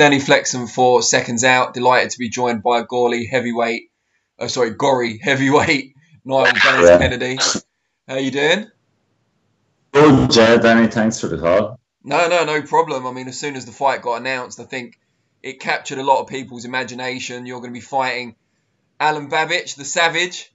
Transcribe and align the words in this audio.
Danny 0.00 0.18
Flexen 0.18 0.66
for 0.66 1.02
seconds 1.02 1.44
out. 1.44 1.74
Delighted 1.74 2.12
to 2.12 2.18
be 2.18 2.30
joined 2.30 2.62
by 2.62 2.80
Gorey 2.80 3.26
heavyweight, 3.26 3.90
oh, 4.38 4.46
sorry, 4.46 4.70
Gorey 4.70 5.18
heavyweight 5.18 5.94
Niall 6.24 6.44
Dennis 6.44 6.88
yeah. 6.88 6.96
Kennedy. 6.96 7.38
How 8.08 8.16
you 8.16 8.30
doing? 8.30 8.68
Good, 9.92 10.30
Jed. 10.30 10.62
Danny, 10.62 10.86
thanks 10.86 11.20
for 11.20 11.26
the 11.26 11.36
call. 11.36 11.78
No, 12.02 12.28
no, 12.28 12.46
no 12.46 12.62
problem. 12.62 13.06
I 13.06 13.12
mean, 13.12 13.28
as 13.28 13.38
soon 13.38 13.56
as 13.56 13.66
the 13.66 13.72
fight 13.72 14.00
got 14.00 14.14
announced, 14.14 14.58
I 14.58 14.64
think 14.64 14.98
it 15.42 15.60
captured 15.60 15.98
a 15.98 16.02
lot 16.02 16.22
of 16.22 16.28
people's 16.28 16.64
imagination. 16.64 17.44
You're 17.44 17.60
going 17.60 17.74
to 17.74 17.78
be 17.78 17.84
fighting 17.84 18.36
Alen 18.98 19.28
Babic, 19.28 19.74
the 19.74 19.84
Savage. 19.84 20.50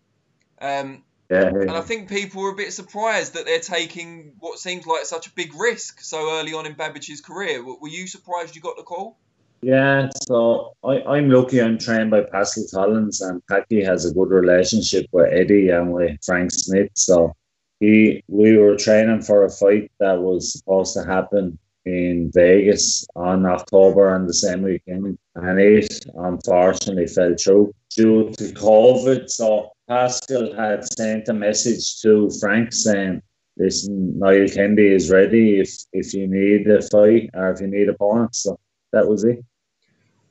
Um, 0.60 1.04
yeah, 1.30 1.50
and 1.50 1.70
I 1.70 1.82
think 1.82 2.10
people 2.10 2.42
were 2.42 2.50
a 2.50 2.56
bit 2.56 2.74
surprised 2.74 3.36
that 3.36 3.46
they're 3.46 3.60
taking 3.60 4.34
what 4.40 4.58
seems 4.58 4.88
like 4.88 5.06
such 5.06 5.28
a 5.28 5.32
big 5.36 5.54
risk 5.54 6.02
so 6.02 6.32
early 6.32 6.54
on 6.56 6.66
in 6.66 6.74
Babic's 6.74 7.22
career. 7.22 7.64
Were 7.64 7.88
you 7.88 8.08
surprised 8.08 8.56
you 8.56 8.62
got 8.64 8.78
the 8.78 8.82
call? 8.82 9.20
Yeah, 9.66 10.10
so 10.28 10.76
I, 10.84 11.02
I'm 11.02 11.28
lucky 11.28 11.60
I'm 11.60 11.80
trained 11.80 12.12
by 12.12 12.22
Paschal 12.22 12.66
Collins 12.72 13.22
and 13.22 13.42
Packy 13.48 13.84
has 13.84 14.06
a 14.06 14.14
good 14.14 14.30
relationship 14.30 15.08
with 15.12 15.34
Eddie 15.34 15.70
and 15.70 15.92
with 15.92 16.24
Frank 16.24 16.52
Smith. 16.52 16.92
So 16.94 17.36
he 17.80 18.24
we 18.28 18.58
were 18.58 18.76
training 18.78 19.24
for 19.24 19.44
a 19.44 19.50
fight 19.50 19.92
that 20.00 20.22
was 20.22 20.54
supposed 20.54 20.94
to 20.94 21.04
happen 21.04 21.58
in 21.84 22.30
Vegas 22.32 23.08
on 23.16 23.48
October 23.48 24.14
and 24.14 24.30
the 24.30 24.36
same 24.36 24.62
weekend. 24.62 25.18
And 25.34 25.60
it 25.60 26.06
unfortunately 26.14 27.08
fell 27.08 27.34
through 27.34 27.74
due 27.90 28.34
to 28.38 28.44
COVID. 28.54 29.32
So 29.32 29.72
Paschal 29.88 30.56
had 30.56 30.86
sent 30.94 31.28
a 31.28 31.34
message 31.34 32.02
to 32.04 32.30
Frank 32.40 32.72
saying, 32.72 33.20
listen, 33.58 34.20
Niall 34.20 34.48
Kennedy 34.48 34.94
is 34.94 35.10
ready 35.10 35.60
if, 35.60 35.72
if 35.92 36.14
you 36.14 36.28
need 36.28 36.68
a 36.68 36.84
fight 36.84 37.32
or 37.34 37.50
if 37.50 37.62
you 37.62 37.68
need 37.68 37.90
a 37.90 37.94
opponent. 37.94 38.36
So 38.36 38.60
that 38.92 39.08
was 39.08 39.24
it. 39.24 39.44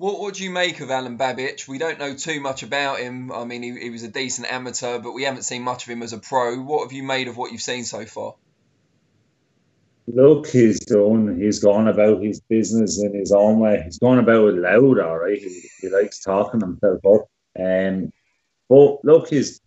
What, 0.04 0.20
what 0.20 0.34
do 0.34 0.44
you 0.44 0.50
make 0.50 0.80
of 0.80 0.90
Alen 0.90 1.16
Babic? 1.16 1.66
We 1.66 1.78
don't 1.78 1.98
know 1.98 2.14
too 2.14 2.38
much 2.38 2.62
about 2.62 2.98
him. 2.98 3.32
I 3.32 3.46
mean, 3.46 3.62
he, 3.62 3.80
he 3.80 3.88
was 3.88 4.02
a 4.02 4.08
decent 4.08 4.52
amateur, 4.52 4.98
but 4.98 5.12
we 5.12 5.22
haven't 5.22 5.44
seen 5.44 5.62
much 5.62 5.84
of 5.84 5.88
him 5.88 6.02
as 6.02 6.12
a 6.12 6.18
pro. 6.18 6.58
What 6.58 6.82
have 6.82 6.92
you 6.92 7.02
made 7.02 7.26
of 7.26 7.38
what 7.38 7.52
you've 7.52 7.62
seen 7.62 7.84
so 7.84 8.04
far? 8.04 8.34
Look, 10.06 10.48
he's 10.48 10.78
done. 10.80 11.40
He's 11.40 11.60
gone 11.60 11.88
about 11.88 12.22
his 12.22 12.42
business 12.42 13.02
in 13.02 13.14
his 13.14 13.32
own 13.32 13.60
way. 13.60 13.80
He's 13.82 13.98
gone 13.98 14.18
about 14.18 14.48
it 14.48 14.56
loud, 14.56 14.98
all 15.00 15.20
right. 15.20 15.38
He, 15.38 15.70
he 15.80 15.88
likes 15.88 16.20
talking 16.20 16.60
himself 16.60 17.00
up. 17.06 17.26
Um, 17.58 18.12
but 18.68 19.02
look, 19.06 19.28
he's 19.28 19.62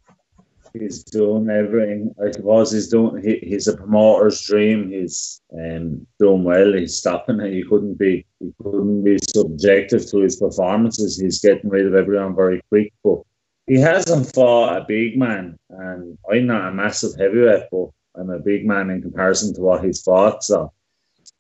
he's 0.82 1.04
doing 1.04 1.50
everything. 1.50 2.14
I 2.24 2.32
suppose 2.32 2.72
he's 2.72 2.88
doing. 2.88 3.22
He, 3.24 3.40
he's 3.48 3.68
a 3.68 3.78
promoter's 3.78 4.42
dream. 4.46 4.92
He's 4.92 5.42
um, 5.54 6.06
doing 6.20 6.44
well. 6.44 6.74
He's 6.74 6.98
stopping 6.98 7.40
it. 7.40 7.54
He 7.54 7.64
couldn't 7.64 7.96
be. 7.96 8.26
He 8.40 8.54
couldn't 8.62 9.04
be 9.04 9.18
subjective 9.30 10.10
to 10.12 10.20
his 10.20 10.38
performances. 10.38 11.20
He's 11.20 11.42
getting 11.42 11.70
rid 11.70 11.88
of 11.88 11.96
everyone 11.96 12.36
very 12.36 12.62
quick. 12.70 12.94
But 13.04 13.22
he 13.68 13.80
hasn't 13.80 14.34
fought 14.34 14.78
a 14.78 14.86
big 14.86 15.18
man, 15.18 15.58
and 15.70 16.18
I'm 16.32 16.48
not 16.48 16.70
a 16.70 16.74
massive 16.74 17.20
heavyweight, 17.20 17.66
but 17.72 17.90
I'm 18.16 18.30
a 18.30 18.40
big 18.40 18.66
man 18.66 18.90
in 18.90 19.02
comparison 19.02 19.54
to 19.56 19.62
what 19.62 19.84
he's 19.84 20.02
fought. 20.02 20.44
So 20.44 20.72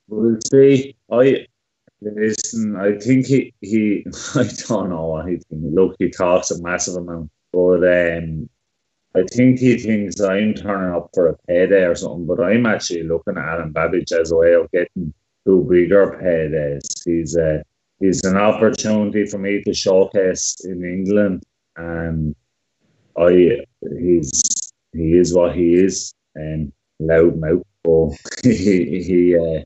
we'll 0.08 0.40
see. 0.52 0.96
I 1.12 1.48
listen. 2.02 2.76
I 2.76 2.98
think 2.98 3.26
he. 3.26 3.54
He. 3.62 4.06
I 4.36 4.50
don't 4.68 4.90
know 4.90 5.06
what 5.06 5.28
he. 5.28 5.40
Look, 5.52 5.96
he 6.00 6.10
talks 6.10 6.52
a 6.52 6.62
massive 6.62 6.96
amount, 6.96 7.32
but 7.52 7.84
um, 7.84 8.50
I 9.18 9.24
think 9.32 9.58
he 9.60 9.78
thinks 9.80 10.22
I'm 10.22 10.54
turning 10.54 10.94
up 10.94 11.10
for 11.14 11.30
a 11.30 11.38
payday 11.48 11.86
or 11.86 11.96
something, 11.96 12.28
but 12.28 12.40
I'm 12.40 12.68
actually 12.68 13.04
looking 13.04 13.38
at 13.38 13.46
Alen 13.46 13.74
Babic 13.74 14.12
as 14.12 14.32
a 14.32 14.36
way 14.36 14.54
of 14.54 14.72
getting 14.72 15.12
two 15.44 15.66
bigger 15.68 16.20
paydays. 16.22 17.04
He's 17.04 17.36
a 17.36 17.64
he's 18.00 18.24
an 18.26 18.38
opportunity 18.38 19.26
for 19.26 19.40
me 19.40 19.64
to 19.64 19.74
showcase 19.74 20.58
in 20.66 20.86
England, 20.86 21.44
and 21.78 22.36
I 23.18 23.62
he's 24.00 24.44
he 24.94 25.18
is 25.18 25.34
what 25.34 25.56
he 25.56 25.74
is, 25.76 26.14
and 26.36 26.72
loud 27.00 27.38
mouth, 27.38 27.64
but 27.84 28.12
he 28.44 29.02
he 29.02 29.36
uh, 29.36 29.64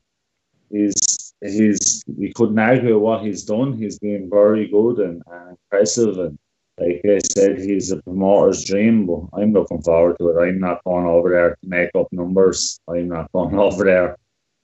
he's 0.70 1.34
he's 1.42 2.02
you 2.06 2.32
couldn't 2.34 2.58
argue 2.58 2.98
what 2.98 3.22
he's 3.22 3.44
done. 3.44 3.74
He's 3.74 3.98
been 3.98 4.30
very 4.30 4.68
good 4.68 4.98
and, 5.00 5.22
and 5.26 5.58
impressive 5.58 6.18
and 6.18 6.38
like 6.82 7.02
I 7.04 7.20
said, 7.32 7.58
he's 7.58 7.92
a 7.92 8.02
promoter's 8.02 8.64
dream, 8.64 9.06
but 9.06 9.22
I'm 9.34 9.52
looking 9.52 9.82
forward 9.82 10.16
to 10.18 10.30
it. 10.30 10.42
I'm 10.42 10.58
not 10.58 10.82
going 10.84 11.06
over 11.06 11.30
there 11.30 11.50
to 11.50 11.68
make 11.68 11.90
up 11.94 12.08
numbers. 12.12 12.80
I'm 12.88 13.08
not 13.08 13.30
going 13.32 13.58
over 13.66 13.84
there 13.84 14.16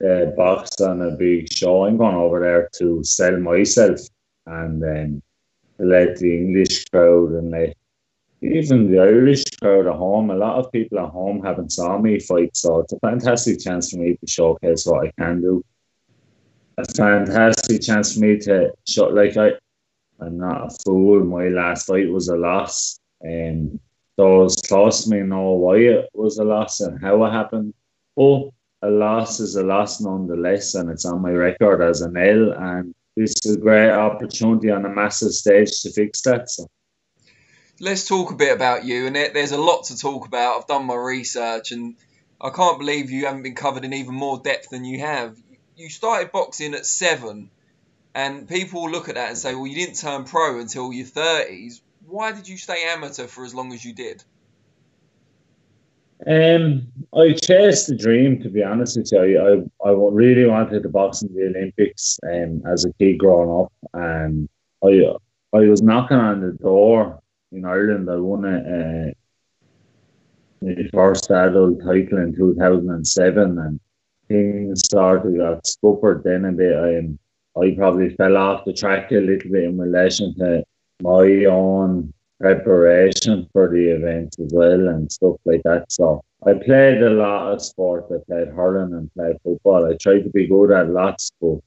uh, 0.05 0.31
box 0.37 0.81
on 0.81 1.03
a 1.03 1.11
big 1.13 1.53
show. 1.53 1.85
I'm 1.85 1.97
going 1.97 2.17
over 2.17 2.41
there 2.41 2.69
to 2.79 3.03
sell 3.05 3.39
myself 3.39 4.01
and 4.47 4.83
then 4.83 5.23
let 5.79 6.17
the 6.17 6.37
English 6.37 6.87
crowd 6.87 7.31
and 7.33 7.75
even 8.41 8.91
the 8.91 9.01
Irish 9.01 9.45
crowd 9.61 9.87
at 9.87 9.95
home. 9.95 10.31
A 10.31 10.37
lot 10.37 10.57
of 10.57 10.73
people 10.73 10.99
at 10.99 11.11
home 11.11 11.43
haven't 11.43 11.73
saw 11.73 11.99
me 11.99 12.19
fight, 12.19 12.57
so 12.57 12.81
it's 12.81 12.93
a 12.93 12.99
fantastic 13.01 13.61
chance 13.61 13.91
for 13.91 13.99
me 13.99 14.17
to 14.17 14.27
showcase 14.27 14.87
what 14.87 15.07
I 15.07 15.13
can 15.19 15.41
do. 15.41 15.65
A 16.79 16.85
fantastic 16.85 17.83
chance 17.83 18.15
for 18.15 18.21
me 18.21 18.39
to 18.39 18.73
show, 18.87 19.09
like 19.09 19.37
I, 19.37 19.53
I'm 20.21 20.39
not 20.39 20.67
a 20.67 20.77
fool. 20.85 21.25
My 21.25 21.49
last 21.49 21.87
fight 21.87 22.09
was 22.11 22.29
a 22.29 22.37
loss. 22.37 22.99
And 23.21 23.79
those 24.17 24.57
close 24.57 25.05
to 25.05 25.11
me 25.11 25.21
know 25.21 25.53
why 25.53 25.77
it 25.77 26.09
was 26.13 26.39
a 26.39 26.45
loss 26.45 26.81
and 26.81 27.01
how 27.01 27.25
it 27.25 27.31
happened. 27.31 27.75
But 28.17 28.51
a 28.83 28.91
loss 28.91 29.41
is 29.41 29.57
a 29.57 29.63
loss 29.63 30.01
nonetheless, 30.01 30.75
and 30.75 30.91
it's 30.91 31.05
on 31.05 31.23
my 31.23 31.31
record 31.31 31.83
as 31.83 32.01
an 32.01 32.17
L. 32.17 32.53
And 32.53 32.95
this 33.17 33.35
is 33.45 33.57
a 33.57 33.61
great 33.61 33.91
opportunity 33.91 34.71
on 34.71 34.85
a 34.85 34.89
massive 34.89 35.33
stage 35.33 35.83
to 35.83 35.93
fix 35.93 36.23
that. 36.23 36.51
So. 36.51 36.67
Let's 37.81 38.09
talk 38.09 38.33
a 38.33 38.37
bit 38.37 38.55
about 38.55 38.85
you, 38.85 39.07
and 39.07 39.15
there's 39.15 39.53
a 39.53 39.61
lot 39.61 39.85
to 39.85 39.97
talk 39.97 40.27
about. 40.27 40.59
I've 40.59 40.67
done 40.67 40.87
my 40.87 40.97
research, 40.97 41.71
and 41.71 41.95
I 42.41 42.51
can't 42.51 42.79
believe 42.79 43.11
you 43.11 43.27
haven't 43.27 43.43
been 43.43 43.55
covered 43.55 43.85
in 43.85 43.93
even 43.93 44.15
more 44.15 44.39
depth 44.39 44.71
than 44.71 44.85
you 44.85 44.99
have. 45.01 45.37
You 45.77 45.89
started 45.91 46.33
boxing 46.33 46.75
at 46.75 46.87
seven 46.87 47.51
and 48.19 48.49
people 48.49 48.91
look 48.91 49.09
at 49.09 49.15
that 49.15 49.29
and 49.29 49.39
say, 49.39 49.55
well, 49.55 49.69
you 49.69 49.77
didn't 49.77 49.95
turn 49.95 50.25
pro 50.25 50.59
until 50.59 50.93
your 50.93 51.07
30s. 51.07 51.81
Why 52.05 52.33
did 52.33 52.49
you 52.49 52.57
stay 52.57 52.83
amateur 52.89 53.29
for 53.29 53.45
as 53.45 53.55
long 53.55 53.73
as 53.73 53.85
you 53.85 53.93
did? 53.93 54.25
Um, 56.27 56.89
I 57.15 57.35
chased 57.35 57.87
the 57.87 57.97
dream, 57.97 58.43
to 58.43 58.49
be 58.49 58.65
honest 58.65 58.97
with 58.97 59.13
you. 59.13 59.71
I, 59.85 59.89
I 59.89 59.93
really 59.93 60.47
wanted 60.47 60.83
to 60.83 60.89
box 60.89 61.23
in 61.23 61.33
the 61.33 61.47
Olympics 61.47 62.19
um, 62.25 62.61
as 62.67 62.85
a 62.85 62.93
kid 62.95 63.19
growing 63.19 63.65
up. 63.65 63.73
And 63.95 64.49
I, 64.83 65.15
I 65.57 65.69
was 65.69 65.81
knocking 65.81 66.17
on 66.17 66.41
the 66.41 66.55
door 66.55 67.21
in 67.53 67.65
Ireland. 67.65 68.11
I 68.11 68.17
won 68.17 68.45
a, 68.45 69.13
my 70.61 70.75
first 70.93 71.31
adult 71.31 71.79
title 71.85 72.19
in 72.19 72.35
2007 72.35 73.59
and 73.61 73.79
things 74.27 74.81
started 74.85 75.37
got 75.37 75.65
scuppered 75.69 76.25
then 76.25 76.47
a 76.47 76.51
bit. 76.51 76.75
I, 76.77 77.17
I 77.61 77.75
probably 77.77 78.15
fell 78.17 78.37
off 78.37 78.65
the 78.65 78.73
track 78.73 79.11
a 79.13 79.17
little 79.17 79.51
bit 79.51 79.65
in 79.65 79.79
relation 79.79 80.35
to 80.39 80.65
my 81.03 81.45
own 81.45 82.13
preparation 82.41 83.49
for 83.53 83.69
the 83.69 83.97
event 83.97 84.37
as 84.41 84.53
well 84.53 84.89
and 84.89 85.11
stuff 85.11 85.37
like 85.45 85.63
that. 85.65 85.91
So 85.91 86.23
I 86.47 86.55
played 86.55 87.03
a 87.03 87.11
lot 87.11 87.53
of 87.53 87.63
sport. 87.63 88.07
I 88.11 88.19
played 88.27 88.49
hurling 88.49 88.93
and 88.95 89.13
played 89.15 89.37
football. 89.43 89.87
I 89.87 89.97
tried 89.97 90.23
to 90.23 90.31
be 90.31 90.47
good 90.47 90.71
at 90.71 90.91
lots, 90.91 91.33
but 91.41 91.59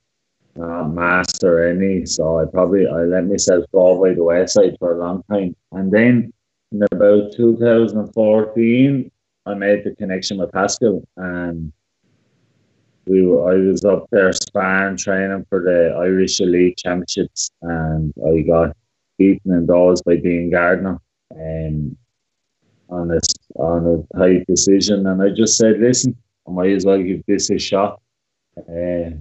master 0.56 1.68
any. 1.70 2.06
So 2.06 2.40
I 2.40 2.46
probably 2.46 2.88
I 2.88 3.02
let 3.04 3.26
myself 3.26 3.66
go 3.74 4.02
by 4.02 4.14
the 4.14 4.24
wayside 4.24 4.78
for 4.80 4.94
a 4.94 5.00
long 5.00 5.24
time. 5.30 5.56
And 5.72 5.92
then 5.92 6.34
in 6.72 6.84
about 6.92 7.34
2014, 7.34 9.12
I 9.46 9.54
made 9.56 9.84
the 9.84 9.96
connection 9.96 10.38
with 10.38 10.52
Paschal 10.52 11.04
and 11.18 11.74
we 13.06 13.26
were, 13.26 13.52
I 13.52 13.58
was 13.58 13.84
up 13.84 14.06
there 14.12 14.32
sparring 14.34 14.98
training 14.98 15.46
for 15.50 15.62
the 15.62 15.96
Irish 15.98 16.40
Elite 16.40 16.78
Championships 16.78 17.52
and 17.62 18.14
I 18.26 18.42
got 18.42 18.76
beaten 19.18 19.54
in 19.54 19.66
by 19.66 20.16
Dean 20.18 20.52
Gardner 20.52 21.00
um, 21.36 21.98
on 22.90 23.12
a, 23.12 23.20
on 23.56 24.06
a 24.14 24.18
tight 24.18 24.46
decision. 24.48 25.08
And 25.08 25.22
I 25.22 25.30
just 25.30 25.58
said 25.58 25.80
listen 25.80 26.16
I 26.48 26.52
might 26.52 26.72
as 26.72 26.86
well 26.86 27.02
give 27.02 27.24
this 27.28 27.50
a 27.50 27.60
shot. 27.60 28.02
Uh, 28.58 29.12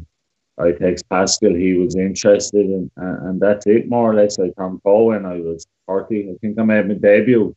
I 0.59 0.73
text 0.73 1.09
Paschal 1.09 1.55
he 1.55 1.75
was 1.75 1.97
interested 1.97 2.67
in, 2.67 2.91
and, 2.97 3.29
and 3.29 3.41
that's 3.41 3.67
it 3.67 3.89
more 3.89 4.11
or 4.11 4.15
less. 4.15 4.39
I 4.39 4.51
turned 4.59 4.83
pro 4.83 5.05
when 5.05 5.25
I 5.25 5.37
was 5.41 5.67
40 5.87 6.31
I 6.31 6.35
think 6.41 6.59
I 6.59 6.63
made 6.65 6.89
my 6.89 6.95
debut 6.95 7.55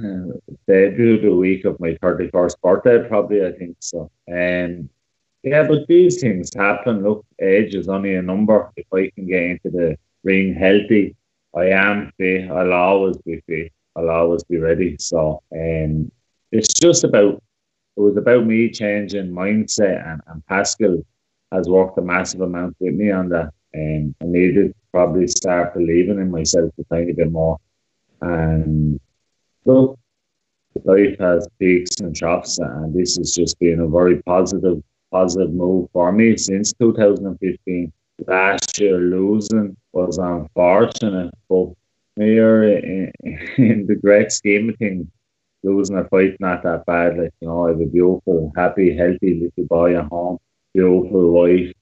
uh, 0.00 0.38
debut 0.66 1.20
the 1.20 1.34
week 1.34 1.64
of 1.64 1.78
my 1.80 1.96
31st 2.02 2.60
birthday 2.62 3.08
probably 3.08 3.46
I 3.46 3.52
think 3.52 3.76
so. 3.80 4.10
And 4.26 4.80
um, 4.80 4.90
yeah, 5.44 5.66
but 5.68 5.86
these 5.86 6.20
things 6.20 6.50
happen. 6.54 7.02
Look, 7.02 7.24
age 7.40 7.74
is 7.74 7.88
only 7.88 8.14
a 8.14 8.22
number. 8.22 8.72
If 8.76 8.86
I 8.92 9.10
can 9.14 9.26
get 9.26 9.42
into 9.42 9.70
the 9.70 9.96
ring 10.24 10.54
healthy, 10.54 11.14
I 11.54 11.66
am 11.66 12.12
fit. 12.18 12.50
I'll 12.50 12.72
always 12.72 13.16
be 13.18 13.42
fit. 13.46 13.72
I'll 13.94 14.10
always 14.10 14.42
be 14.44 14.58
ready. 14.58 14.96
So, 14.98 15.42
um, 15.52 16.10
it's 16.50 16.72
just 16.74 17.04
about 17.04 17.42
it 17.96 18.00
was 18.00 18.16
about 18.16 18.44
me 18.46 18.70
changing 18.70 19.30
mindset, 19.30 20.04
and, 20.08 20.20
and 20.26 20.44
Paschal 20.46 21.04
has 21.52 21.68
worked 21.68 21.98
a 21.98 22.02
massive 22.02 22.40
amount 22.40 22.76
with 22.80 22.94
me 22.94 23.12
on 23.12 23.28
that. 23.28 23.50
and 23.72 24.14
I 24.20 24.24
needed 24.24 24.68
to 24.68 24.74
probably 24.92 25.28
start 25.28 25.74
believing 25.74 26.18
in 26.18 26.30
myself 26.30 26.72
a 26.78 26.94
tiny 26.94 27.12
bit 27.12 27.30
more. 27.30 27.58
And 28.20 28.98
look, 29.64 29.98
life 30.84 31.16
has 31.20 31.46
peaks 31.58 32.00
and 32.00 32.14
troughs, 32.14 32.58
and 32.58 32.94
this 32.94 33.16
has 33.16 33.32
just 33.34 33.58
been 33.58 33.80
a 33.80 33.86
very 33.86 34.22
positive, 34.22 34.82
positive 35.14 35.52
move 35.52 35.88
for 35.92 36.10
me 36.10 36.36
since 36.36 36.72
2015. 36.72 37.92
Last 38.26 38.80
year 38.80 38.98
losing 38.98 39.76
was 39.92 40.18
unfortunate, 40.18 41.32
but 41.48 41.68
here 42.16 42.64
in, 42.64 43.12
in 43.56 43.86
the 43.86 43.94
great 43.94 44.32
scheme 44.32 44.70
of 44.70 44.76
things, 44.76 45.06
losing 45.62 45.98
a 45.98 46.04
fight 46.08 46.36
not 46.40 46.64
that 46.64 46.84
bad. 46.86 47.16
Like 47.16 47.32
you 47.40 47.46
know, 47.46 47.66
I 47.66 47.68
have 47.70 47.80
a 47.80 47.86
beautiful, 47.86 48.52
happy, 48.56 48.96
healthy 48.96 49.40
little 49.40 49.66
boy 49.68 49.96
at 49.96 50.06
home, 50.06 50.38
beautiful 50.74 51.30
wife, 51.30 51.72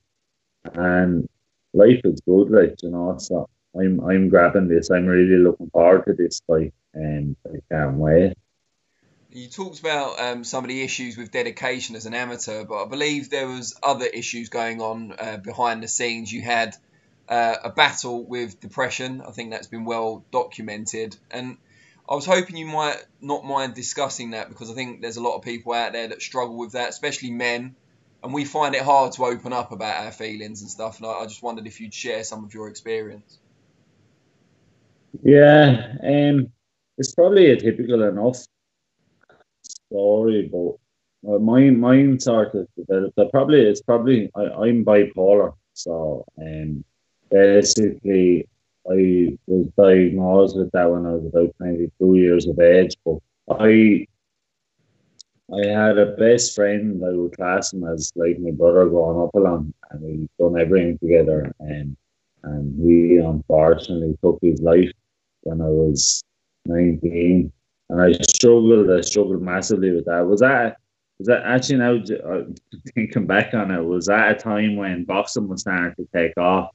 and 0.75 1.27
life 1.73 2.03
is 2.05 2.21
good. 2.21 2.51
Like 2.51 2.83
you 2.83 2.91
know, 2.91 3.17
so 3.19 3.49
I'm 3.79 4.01
I'm 4.09 4.29
grabbing 4.29 4.69
this. 4.69 4.91
I'm 4.91 5.07
really 5.07 5.39
looking 5.39 5.71
forward 5.71 6.05
to 6.07 6.13
this 6.13 6.43
fight, 6.47 6.75
and 6.93 7.35
I 7.47 7.57
can't 7.71 7.97
wait. 7.97 8.35
You 9.35 9.49
talked 9.49 9.81
about 9.81 10.21
um, 10.21 10.45
some 10.45 10.63
of 10.63 10.69
the 10.69 10.83
issues 10.83 11.17
with 11.17 11.31
dedication 11.31 11.97
as 11.97 12.05
an 12.05 12.13
amateur, 12.13 12.65
but 12.65 12.85
I 12.85 12.87
believe 12.87 13.31
there 13.31 13.49
was 13.49 13.79
other 13.83 14.05
issues 14.05 14.51
going 14.51 14.83
on 14.83 15.15
uh, 15.19 15.39
behind 15.39 15.83
the 15.83 15.89
scenes. 15.89 16.31
You 16.31 16.43
had 16.43 16.77
uh, 17.31 17.57
a 17.65 17.71
battle 17.71 18.25
with 18.25 18.61
depression. 18.61 19.23
I 19.27 19.31
think 19.31 19.51
that's 19.51 19.69
been 19.69 19.87
well 19.87 20.23
documented, 20.33 21.17
and 21.31 21.57
I 22.07 22.15
was 22.15 22.27
hoping 22.27 22.59
you 22.59 22.67
might 22.67 23.03
not 23.23 23.45
mind 23.45 23.75
discussing 23.75 24.33
that 24.33 24.51
because 24.51 24.71
I 24.71 24.75
think 24.75 25.01
there's 25.01 25.17
a 25.17 25.23
lot 25.23 25.37
of 25.37 25.43
people 25.43 25.73
out 25.73 25.95
there 25.95 26.09
that 26.09 26.21
struggle 26.21 26.59
with 26.59 26.73
that, 26.73 26.91
especially 26.91 27.31
men, 27.31 27.75
and 28.23 28.35
we 28.35 28.45
find 28.45 28.75
it 28.75 28.83
hard 28.83 29.13
to 29.13 29.25
open 29.25 29.55
up 29.55 29.73
about 29.73 30.05
our 30.05 30.13
feelings 30.13 30.61
and 30.61 30.71
stuff. 30.71 30.99
And 30.99 31.07
I, 31.07 31.13
I 31.13 31.25
just 31.25 31.43
wondered 31.43 31.67
if 31.67 31.81
you'd 31.81 31.95
share 31.95 32.23
some 32.23 32.45
of 32.45 32.53
your 32.53 32.69
experience. 32.69 33.39
Yeah, 35.23 35.95
um, 36.03 36.53
it's 36.99 37.15
probably 37.15 37.51
a 37.51 37.57
typical 37.57 38.03
enough 38.03 38.45
story, 39.93 40.49
but 40.51 40.75
well, 41.23 41.39
mine 41.39 41.79
mine 41.79 42.19
sort 42.19 42.55
of 42.55 42.67
developed. 42.77 43.19
Probably 43.31 43.61
it's 43.61 43.83
probably 43.83 44.31
I, 44.35 44.43
I'm 44.43 44.85
bipolar, 44.85 45.55
so 45.73 46.25
um, 46.39 46.85
basically 47.31 48.49
I 48.91 49.39
was 49.47 49.69
diagnosed 49.79 50.57
with 50.57 50.73
that 50.73 50.91
when 50.91 51.07
I 51.07 51.13
was 51.13 51.27
about 51.27 51.55
22 51.59 52.17
years 52.17 52.47
of 52.47 52.59
age. 52.59 52.97
But 53.05 53.19
I 53.51 54.07
I 55.53 55.67
had 55.67 55.99
a 55.99 56.17
best 56.17 56.55
friend 56.55 57.03
I 57.05 57.11
would 57.11 57.37
class 57.37 57.73
him 57.73 57.85
as 57.85 58.11
like 58.17 58.39
my 58.39 58.51
brother 58.51 58.89
growing 58.89 59.23
up 59.23 59.35
along, 59.35 59.73
and 59.91 60.03
we've 60.03 60.29
done 60.41 60.61
everything 60.61 60.99
together. 60.99 61.53
And 61.61 61.97
and 62.45 62.65
he 62.85 63.19
unfortunately 63.19 64.19
took 64.23 64.39
his 64.43 64.61
life 64.61 64.91
when 65.43 65.61
I 65.61 65.69
was 65.69 66.25
19 66.67 67.53
and 67.93 68.01
I 68.01 68.13
struggled. 68.23 68.91
I 68.91 69.03
struggled 69.03 69.43
massively 69.43 69.93
with 69.93 70.07
that. 70.07 70.27
Was 70.27 70.41
that 70.41 70.79
was 71.19 71.29
that 71.29 71.43
actually 71.45 71.77
now 71.77 71.97
uh, 71.97 72.45
thinking 72.95 73.27
back 73.27 73.53
on 73.53 73.71
it? 73.71 73.85
Was 73.85 74.07
that 74.07 74.31
a 74.31 74.35
time 74.35 74.77
when 74.77 75.05
boxing 75.05 75.47
was 75.47 75.61
starting 75.61 75.95
to 75.97 76.09
take 76.13 76.37
off? 76.39 76.71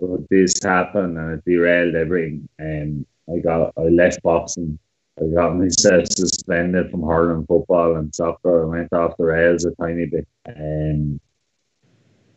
But 0.00 0.28
this 0.28 0.54
happened 0.62 1.16
and 1.16 1.38
it 1.38 1.44
derailed 1.44 1.94
everything. 1.94 2.48
And 2.58 3.06
I 3.32 3.38
got 3.38 3.72
I 3.78 3.82
left 3.82 4.20
boxing. 4.22 4.78
I 5.20 5.26
got 5.32 5.56
myself 5.56 6.06
suspended 6.10 6.90
from 6.90 7.02
hurling, 7.02 7.46
football, 7.46 7.96
and 7.96 8.12
soccer. 8.12 8.62
I 8.62 8.66
went 8.66 8.92
off 8.92 9.16
the 9.16 9.24
rails 9.24 9.64
a 9.64 9.72
tiny 9.76 10.06
bit. 10.06 10.26
And 10.44 11.20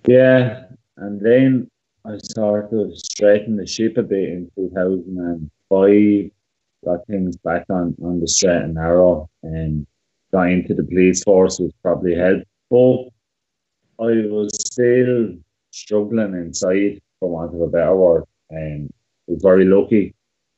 yeah, 0.07 0.65
and 0.97 1.19
then 1.19 1.71
I 2.05 2.17
started 2.17 2.95
straighten 2.97 3.55
the 3.55 3.65
ship 3.65 3.97
a 3.97 4.03
bit 4.03 4.29
in 4.29 4.51
2005 4.55 6.31
got 6.85 7.05
things 7.07 7.37
back 7.37 7.65
on, 7.69 7.95
on 8.03 8.19
the 8.19 8.27
straight 8.27 8.63
and 8.63 8.75
narrow 8.75 9.29
and 9.43 9.85
got 10.31 10.49
into 10.49 10.73
the 10.73 10.83
police 10.83 11.23
force, 11.23 11.59
was 11.59 11.71
probably 11.81 12.15
helped. 12.15 12.45
But 12.69 13.09
I 14.03 14.25
was 14.27 14.51
still 14.65 15.35
struggling 15.71 16.33
inside, 16.33 17.01
for 17.19 17.29
want 17.29 17.53
of 17.53 17.61
a 17.61 17.67
better 17.67 17.95
word. 17.95 18.23
And 18.49 18.91
was 19.27 19.41
very 19.41 19.65
lucky. 19.65 20.13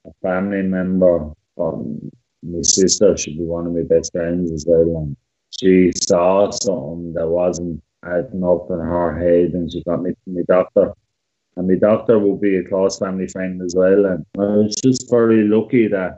A 0.06 0.12
family 0.22 0.64
member, 0.64 1.32
my 1.58 2.62
sister, 2.62 3.16
should 3.18 3.38
be 3.38 3.44
one 3.44 3.68
of 3.68 3.74
my 3.74 3.84
best 3.84 4.12
friends 4.12 4.52
as 4.52 4.66
well. 4.68 5.04
And 5.04 5.18
she 5.52 5.92
saw 5.96 6.50
something 6.50 7.14
that 7.14 7.28
wasn't 7.28 7.82
adding 8.04 8.44
up 8.44 8.68
in 8.70 8.80
her 8.80 9.18
head 9.18 9.54
and 9.54 9.72
she 9.72 9.82
got 9.84 10.02
me 10.02 10.12
to 10.12 10.18
my 10.28 10.42
doctor 10.48 10.94
and 11.56 11.68
my 11.68 11.76
doctor 11.76 12.20
will 12.20 12.38
be 12.38 12.58
a 12.58 12.64
close 12.64 12.98
family 12.98 13.28
friend 13.28 13.62
as 13.62 13.76
well. 13.76 14.06
And 14.06 14.26
I 14.38 14.42
was 14.42 14.76
just 14.76 15.10
very 15.10 15.44
lucky 15.44 15.88
that 15.88 16.18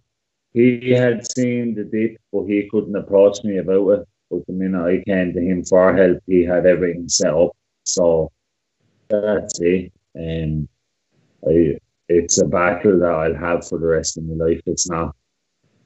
he 0.53 0.91
had 0.91 1.29
seen 1.31 1.75
the 1.75 1.83
dip, 1.83 2.17
but 2.31 2.45
he 2.45 2.69
couldn't 2.71 2.95
approach 2.95 3.43
me 3.43 3.57
about 3.57 3.89
it. 3.89 4.07
But 4.31 4.47
the 4.47 4.53
minute 4.53 4.85
I 4.85 5.03
came 5.03 5.33
to 5.33 5.41
him 5.41 5.63
for 5.65 5.95
help, 5.95 6.19
he 6.27 6.43
had 6.43 6.65
everything 6.65 7.09
set 7.09 7.33
up. 7.33 7.51
So 7.83 8.31
that's 9.09 9.59
it. 9.59 9.91
And 10.15 10.67
I, 11.45 11.77
it's 12.07 12.41
a 12.41 12.45
battle 12.45 12.99
that 12.99 13.11
I'll 13.11 13.35
have 13.35 13.67
for 13.67 13.77
the 13.77 13.87
rest 13.87 14.17
of 14.17 14.23
my 14.23 14.45
life. 14.45 14.61
It's 14.65 14.89
not 14.89 15.15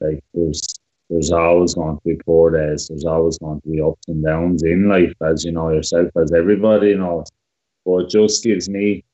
like 0.00 0.22
there's 0.32 0.62
there's 1.10 1.32
always 1.32 1.74
going 1.74 1.96
to 1.96 2.02
be 2.04 2.14
poor 2.24 2.52
days. 2.52 2.86
There's 2.86 3.04
always 3.04 3.36
going 3.38 3.60
to 3.60 3.68
be 3.68 3.80
ups 3.80 4.06
and 4.06 4.24
downs 4.24 4.62
in 4.62 4.88
life, 4.88 5.12
as 5.20 5.44
you 5.44 5.50
know 5.50 5.70
yourself, 5.70 6.08
as 6.16 6.32
everybody 6.32 6.94
knows. 6.94 7.26
But 7.84 8.04
it 8.04 8.10
just 8.10 8.44
gives 8.44 8.68
me 8.68 9.04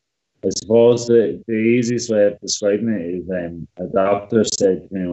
I 0.44 0.49
suppose 0.50 1.06
the, 1.06 1.43
the 1.47 1.55
easiest 1.55 2.11
way 2.11 2.27
of 2.27 2.41
describing 2.41 2.88
it 2.91 3.23
is 3.23 3.31
um, 3.31 3.67
a 3.79 3.87
doctor 3.87 4.44
said 4.44 4.88
to 4.88 4.94
me 4.94 5.06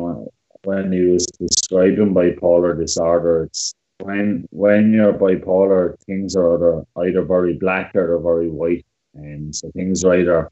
when, 0.63 0.91
he 0.91 1.01
was 1.05 1.25
describing 1.25 2.13
bipolar 2.13 2.77
disorder, 2.77 3.43
it's 3.45 3.73
when 3.99 4.47
when 4.51 4.93
you're 4.93 5.13
bipolar, 5.13 5.99
things 6.05 6.35
are 6.35 6.55
either, 6.55 6.83
either 7.07 7.21
very 7.23 7.53
black 7.53 7.95
or 7.95 8.19
very 8.19 8.49
white. 8.49 8.85
And 9.13 9.55
so 9.55 9.71
things 9.71 10.03
are 10.03 10.15
either 10.15 10.49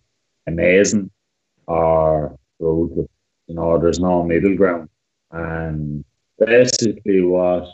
amazing 0.48 1.12
or. 1.68 2.38
You 2.60 3.08
know, 3.48 3.78
there's 3.80 4.00
no 4.00 4.24
middle 4.24 4.56
ground. 4.56 4.88
And 5.32 6.06
basically 6.38 7.22
what 7.22 7.68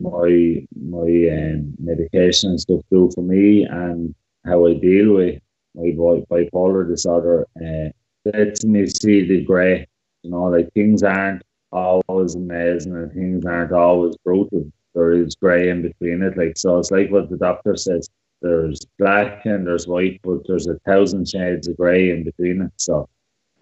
my 0.00 0.66
my 0.74 1.10
um, 1.32 1.74
medication 1.78 2.50
and 2.50 2.60
stuff 2.60 2.80
do 2.90 3.10
for 3.14 3.22
me 3.22 3.64
and 3.64 4.14
how 4.44 4.66
I 4.66 4.74
deal 4.74 5.14
with 5.14 5.40
my 5.74 5.90
bipolar 6.30 6.86
disorder 6.88 7.46
uh, 7.60 7.90
lets 8.24 8.64
me 8.64 8.86
see 8.86 9.26
the 9.26 9.42
grey. 9.44 9.86
You 10.22 10.30
know, 10.30 10.44
like 10.44 10.72
things 10.72 11.02
aren't 11.02 11.42
always 11.72 12.34
amazing 12.34 12.94
and 12.94 13.12
things 13.12 13.44
aren't 13.44 13.72
always 13.72 14.16
brutal. 14.24 14.70
There 14.94 15.12
is 15.12 15.34
grey 15.34 15.68
in 15.70 15.82
between 15.82 16.22
it. 16.22 16.36
Like 16.36 16.56
so, 16.56 16.78
it's 16.78 16.90
like 16.90 17.10
what 17.10 17.28
the 17.28 17.36
doctor 17.36 17.76
says. 17.76 18.08
There's 18.40 18.80
black 18.98 19.46
and 19.46 19.66
there's 19.66 19.88
white, 19.88 20.20
but 20.22 20.46
there's 20.46 20.66
a 20.66 20.78
thousand 20.80 21.28
shades 21.28 21.66
of 21.66 21.76
grey 21.76 22.10
in 22.10 22.24
between 22.24 22.62
it. 22.62 22.72
So, 22.76 23.08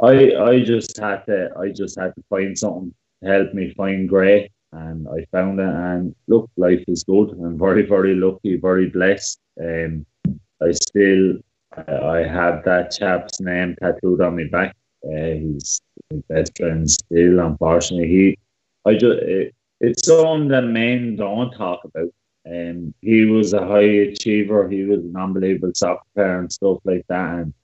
I 0.01 0.35
I 0.35 0.61
just 0.61 0.99
had 0.99 1.25
to 1.27 1.51
I 1.59 1.71
just 1.71 1.99
had 1.99 2.15
to 2.17 2.23
find 2.29 2.59
something 2.59 2.93
to 3.23 3.29
help 3.29 3.55
me 3.55 3.73
find 3.75 4.09
grey, 4.09 4.51
and 4.73 5.09
I 5.09 5.25
found 5.31 5.61
it. 5.61 5.67
And 5.67 6.15
look, 6.27 6.51
life 6.57 6.85
is 6.89 7.05
good. 7.05 7.31
I'm 7.31 7.59
very 7.59 7.87
very 7.87 8.15
lucky, 8.15 8.57
very 8.57 8.91
blessed. 8.91 9.39
Um, 9.61 10.05
I 10.63 10.73
still 10.73 11.39
I 11.77 12.19
have 12.19 12.65
that 12.65 12.91
chap's 12.91 13.41
name 13.41 13.77
tattooed 13.83 14.21
on 14.21 14.37
my 14.37 14.45
back. 14.51 14.77
Uh, 15.05 15.35
he's 15.35 15.81
my 16.11 16.23
best 16.29 16.57
friend 16.57 16.91
still. 16.91 17.41
Unfortunately, 17.41 18.09
he 18.09 18.39
I 18.87 18.95
just 18.95 19.23
it, 19.23 19.55
it's 19.81 20.07
something 20.07 20.49
that 20.49 20.65
men 20.65 21.17
don't 21.17 21.51
talk 21.53 21.81
about. 21.85 22.13
Um, 22.47 22.95
he 23.01 23.25
was 23.25 23.53
a 23.53 23.67
high 23.67 23.81
achiever. 23.81 24.69
He 24.69 24.85
was 24.85 25.01
an 25.01 25.17
unbelievable 25.17 25.73
soccer 25.75 26.03
player 26.15 26.39
and 26.41 26.53
stuff 26.53 26.79
like 26.85 27.05
that. 27.09 27.35
And 27.35 27.55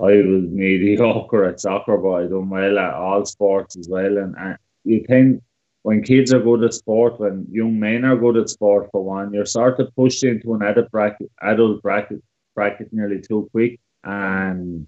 I 0.00 0.22
was 0.22 0.44
mediocre 0.48 1.44
at 1.44 1.60
soccer, 1.60 1.98
but 1.98 2.10
I 2.10 2.22
done 2.22 2.50
well 2.50 2.78
at 2.78 2.94
all 2.94 3.24
sports 3.24 3.76
as 3.76 3.88
well. 3.88 4.18
And, 4.18 4.34
and 4.38 4.56
you 4.84 5.04
think 5.08 5.42
when 5.82 6.02
kids 6.02 6.32
are 6.32 6.40
good 6.40 6.64
at 6.64 6.74
sport, 6.74 7.20
when 7.20 7.46
young 7.50 7.78
men 7.78 8.04
are 8.04 8.16
good 8.16 8.36
at 8.36 8.48
sport, 8.48 8.88
for 8.92 9.04
one, 9.04 9.34
you're 9.34 9.46
sort 9.46 9.80
of 9.80 9.94
pushed 9.96 10.22
into 10.24 10.54
an 10.54 10.62
adult 10.62 10.90
bracket, 10.90 11.30
adult 11.42 11.82
bracket 11.82 12.22
bracket 12.54 12.92
nearly 12.92 13.20
too 13.20 13.48
quick. 13.52 13.80
And 14.04 14.86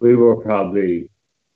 we 0.00 0.14
were 0.16 0.36
probably, 0.36 1.10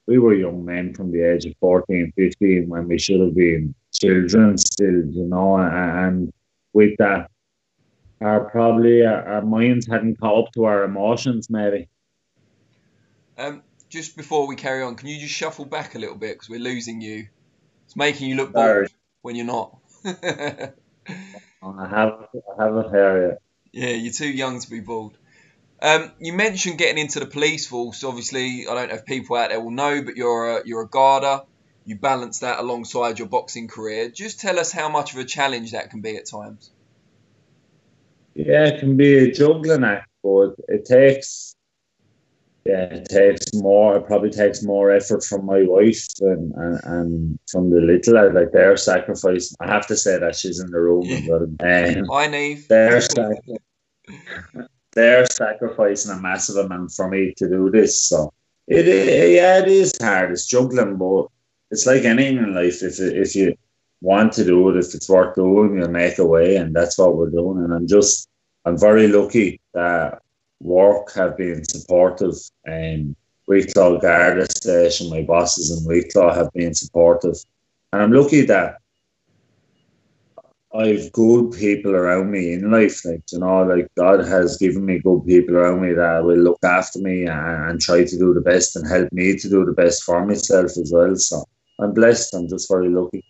we 0.06 0.18
were 0.18 0.34
young 0.34 0.64
men 0.64 0.94
from 0.94 1.12
the 1.12 1.22
age 1.22 1.46
of 1.46 1.54
14, 1.60 2.12
15 2.16 2.68
when 2.68 2.88
we 2.88 2.98
should 2.98 3.20
have 3.20 3.34
been 3.34 3.74
children 3.92 4.58
still, 4.58 5.04
you 5.06 5.26
know, 5.26 5.56
and 5.56 6.32
with 6.72 6.96
that, 6.98 7.30
our 8.20 8.50
probably 8.50 9.04
our, 9.04 9.26
our 9.26 9.42
minds 9.42 9.86
hadn't 9.86 10.20
caught 10.20 10.46
up 10.46 10.52
to 10.52 10.64
our 10.64 10.84
emotions, 10.84 11.48
maybe. 11.50 11.88
Um, 13.38 13.62
just 13.88 14.16
before 14.16 14.46
we 14.46 14.56
carry 14.56 14.82
on, 14.82 14.94
can 14.94 15.08
you 15.08 15.18
just 15.18 15.34
shuffle 15.34 15.64
back 15.64 15.94
a 15.94 15.98
little 15.98 16.16
bit 16.16 16.34
because 16.34 16.48
we're 16.48 16.60
losing 16.60 17.00
you? 17.00 17.28
It's 17.86 17.96
making 17.96 18.28
you 18.28 18.36
look 18.36 18.52
bored 18.52 18.92
when 19.22 19.36
you're 19.36 19.46
not. 19.46 19.78
I 20.04 21.88
have, 21.88 22.26
I 22.58 22.64
have 22.64 22.76
a 22.76 22.90
hair. 22.90 23.38
Yeah, 23.72 23.90
you're 23.90 24.12
too 24.12 24.30
young 24.30 24.60
to 24.60 24.70
be 24.70 24.80
bald. 24.80 25.16
Um, 25.82 26.12
you 26.20 26.32
mentioned 26.32 26.78
getting 26.78 26.98
into 26.98 27.20
the 27.20 27.26
police 27.26 27.66
force. 27.66 28.04
Obviously, 28.04 28.66
I 28.68 28.74
don't 28.74 28.88
know 28.88 28.96
if 28.96 29.06
people 29.06 29.36
out 29.36 29.48
there 29.48 29.60
will 29.60 29.70
know, 29.70 30.02
but 30.02 30.16
you're 30.16 30.58
a, 30.58 30.66
you're 30.66 30.82
a 30.82 30.88
garda. 30.88 31.44
You 31.86 31.96
balance 31.96 32.40
that 32.40 32.58
alongside 32.58 33.18
your 33.18 33.28
boxing 33.28 33.66
career. 33.66 34.10
Just 34.10 34.40
tell 34.40 34.58
us 34.58 34.70
how 34.70 34.88
much 34.90 35.14
of 35.14 35.18
a 35.18 35.24
challenge 35.24 35.72
that 35.72 35.90
can 35.90 36.02
be 36.02 36.16
at 36.16 36.26
times. 36.26 36.70
Yeah, 38.34 38.66
it 38.66 38.80
can 38.80 38.96
be 38.96 39.18
a 39.18 39.32
juggling 39.32 39.84
act, 39.84 40.08
but 40.22 40.54
it 40.68 40.84
takes 40.84 41.56
yeah, 42.66 42.82
it 42.82 43.08
takes 43.08 43.54
more. 43.54 43.96
It 43.96 44.06
probably 44.06 44.30
takes 44.30 44.62
more 44.62 44.90
effort 44.90 45.24
from 45.24 45.46
my 45.46 45.62
wife 45.62 46.06
and 46.20 46.52
and, 46.54 46.80
and 46.84 47.38
from 47.50 47.70
the 47.70 47.80
little 47.80 48.14
lad. 48.14 48.34
Like 48.34 48.52
their 48.52 48.76
sacrifice. 48.76 49.54
I 49.60 49.66
have 49.66 49.86
to 49.86 49.96
say 49.96 50.18
that 50.18 50.36
she's 50.36 50.60
in 50.60 50.70
the 50.70 50.80
room. 50.80 51.08
Um, 51.60 52.06
Hi, 52.10 52.26
Neve. 52.26 52.68
They're, 52.68 53.00
they're 54.92 55.26
sacrificing 55.26 56.12
a 56.12 56.20
massive 56.20 56.56
amount 56.56 56.92
for 56.92 57.08
me 57.08 57.32
to 57.36 57.48
do 57.48 57.70
this. 57.70 58.02
So 58.02 58.32
it, 58.66 58.86
it 58.88 59.32
yeah, 59.34 59.58
it 59.58 59.68
is 59.68 59.92
hard. 60.00 60.32
It's 60.32 60.46
juggling, 60.46 60.96
but 60.96 61.26
it's 61.70 61.86
like 61.86 62.04
anything 62.04 62.38
in 62.38 62.54
life. 62.54 62.82
If 62.82 63.00
if 63.00 63.34
you 63.34 63.56
want 64.00 64.32
to 64.34 64.44
do 64.44 64.70
it, 64.70 64.76
if 64.76 64.94
it's 64.94 65.08
worth 65.08 65.34
doing, 65.34 65.76
you'll 65.76 65.90
make 65.90 66.18
a 66.18 66.26
way, 66.26 66.56
and 66.56 66.74
that's 66.74 66.98
what 66.98 67.16
we're 67.16 67.30
doing. 67.30 67.62
And 67.64 67.72
I'm 67.72 67.86
just, 67.86 68.28
I'm 68.64 68.78
very 68.78 69.08
lucky 69.08 69.60
that 69.74 70.22
work 70.60 71.12
have 71.14 71.36
been 71.36 71.64
supportive, 71.64 72.34
um, 72.66 72.72
and 72.72 73.16
Wicklow 73.46 73.98
Garda 73.98 74.46
Station, 74.50 75.10
my 75.10 75.22
bosses 75.22 75.76
in 75.76 75.86
Wicklow 75.86 76.32
have 76.32 76.52
been 76.52 76.74
supportive, 76.74 77.36
and 77.92 78.02
I'm 78.02 78.12
lucky 78.12 78.42
that 78.42 78.79
I've 80.72 81.10
good 81.12 81.50
people 81.52 81.96
around 81.96 82.30
me 82.30 82.52
in 82.52 82.70
life. 82.70 83.04
Like 83.04 83.22
you 83.32 83.40
know, 83.40 83.64
like 83.64 83.88
God 83.96 84.20
has 84.20 84.56
given 84.56 84.86
me 84.86 85.00
good 85.00 85.26
people 85.26 85.56
around 85.56 85.82
me 85.82 85.92
that 85.94 86.24
will 86.24 86.38
look 86.38 86.62
after 86.64 87.00
me 87.00 87.26
and, 87.26 87.70
and 87.70 87.80
try 87.80 88.04
to 88.04 88.18
do 88.18 88.32
the 88.32 88.40
best 88.40 88.76
and 88.76 88.86
help 88.86 89.12
me 89.12 89.36
to 89.36 89.48
do 89.48 89.64
the 89.64 89.72
best 89.72 90.04
for 90.04 90.24
myself 90.24 90.76
as 90.76 90.92
well. 90.94 91.16
So 91.16 91.44
I'm 91.80 91.92
blessed. 91.92 92.34
I'm 92.34 92.48
just 92.48 92.70
very 92.70 92.88
lucky. 92.88 93.24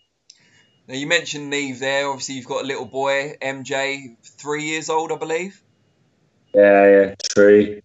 Now 0.86 0.94
you 0.94 1.06
mentioned 1.06 1.48
Neve 1.48 1.78
there. 1.78 2.08
Obviously, 2.08 2.34
you've 2.34 2.46
got 2.46 2.64
a 2.64 2.66
little 2.66 2.84
boy, 2.84 3.36
MJ, 3.40 4.16
three 4.22 4.64
years 4.64 4.90
old, 4.90 5.10
I 5.10 5.16
believe. 5.16 5.62
Yeah, 6.54 6.90
yeah, 6.90 7.14
three. 7.32 7.80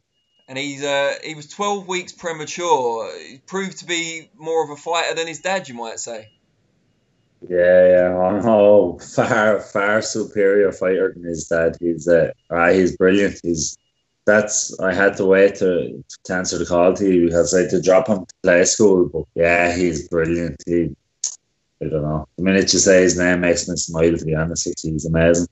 And 0.50 0.58
he's 0.58 0.84
uh, 0.84 1.14
he 1.24 1.34
was 1.34 1.48
twelve 1.48 1.88
weeks 1.88 2.12
premature. 2.12 3.10
He 3.20 3.38
proved 3.38 3.78
to 3.80 3.86
be 3.86 4.30
more 4.36 4.64
of 4.66 4.70
a 4.70 4.76
fighter 4.76 5.16
than 5.16 5.28
his 5.28 5.40
dad, 5.40 5.70
you 5.70 5.76
might 5.76 6.00
say. 6.00 6.30
Yeah, 7.50 7.88
yeah, 7.88 8.42
oh, 8.46 9.00
far, 9.00 9.60
far 9.60 10.02
superior 10.02 10.72
fighter 10.72 11.14
than 11.14 11.24
his 11.24 11.48
dad. 11.48 11.78
He's 11.80 12.08
uh, 12.08 12.32
uh 12.50 12.72
he's 12.72 12.98
brilliant. 12.98 13.40
He's 13.44 13.78
that's 14.26 14.78
I 14.80 14.94
had 14.94 15.18
to 15.18 15.26
wait 15.26 15.56
to, 15.56 16.04
to 16.24 16.34
answer 16.34 16.58
the 16.58 16.66
call 16.66 16.94
to 16.96 17.06
you 17.06 17.28
because 17.28 17.54
I 17.54 17.62
had 17.62 17.70
to 17.72 17.82
drop 17.82 18.08
him 18.08 18.26
to 18.26 18.34
play 18.44 18.64
school. 18.66 19.10
But 19.10 19.26
yeah, 19.36 19.76
he's 19.76 20.10
brilliant. 20.10 20.62
He 20.66 20.96
I 21.82 21.86
don't 21.90 22.02
know. 22.02 22.28
The 22.38 22.44
minute 22.44 22.74
you 22.74 22.80
say 22.80 23.02
his 23.04 23.18
name 23.18 23.42
makes 23.42 23.68
me 23.68 23.76
smile. 23.76 24.18
To 24.18 24.26
be 24.26 24.36
honest, 24.36 24.82
he's 24.82 25.06
amazing. 25.06 25.48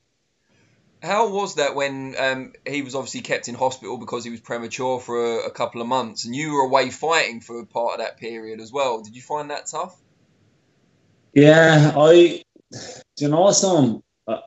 How 1.02 1.30
was 1.30 1.56
that 1.56 1.76
when 1.76 2.16
um, 2.18 2.54
he 2.66 2.82
was 2.82 2.96
obviously 2.96 3.22
kept 3.22 3.50
in 3.50 3.56
hospital 3.56 3.98
because 3.98 4.24
he 4.24 4.32
was 4.32 4.40
premature 4.40 5.02
for 5.02 5.42
a, 5.42 5.48
a, 5.48 5.52
couple 5.52 5.82
of 5.82 5.88
months, 5.88 6.24
and 6.24 6.34
you 6.34 6.54
were 6.54 6.62
away 6.62 6.92
fighting 6.92 7.42
for 7.42 7.60
a 7.60 7.66
part 7.66 7.96
of 7.96 8.00
that 8.00 8.18
period 8.18 8.62
as 8.62 8.72
well? 8.72 9.02
Did 9.02 9.14
you 9.14 9.22
find 9.22 9.52
that 9.52 9.66
tough? 9.68 9.94
Yeah, 11.34 11.94
I. 11.96 12.44
Do 12.72 13.26
you 13.26 13.30
know 13.30 13.52
some? 13.52 14.04
Uh, 14.28 14.40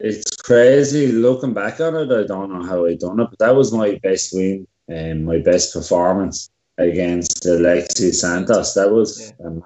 it's 0.00 0.36
crazy 0.36 1.12
looking 1.12 1.54
back 1.54 1.80
on 1.80 1.96
it. 1.96 2.12
I 2.12 2.26
don't 2.26 2.52
know 2.52 2.64
how 2.64 2.86
I 2.86 2.94
done 2.94 3.20
it, 3.20 3.28
but 3.30 3.38
that 3.38 3.54
was 3.54 3.72
my 3.72 3.98
best 4.02 4.34
win 4.34 4.66
and 4.88 5.24
my 5.24 5.38
best 5.38 5.72
performance 5.72 6.50
against 6.78 7.46
Alexis 7.46 8.20
Santos. 8.20 8.74
That 8.74 8.90
was 8.90 9.32
yeah. 9.38 9.46
um, 9.46 9.62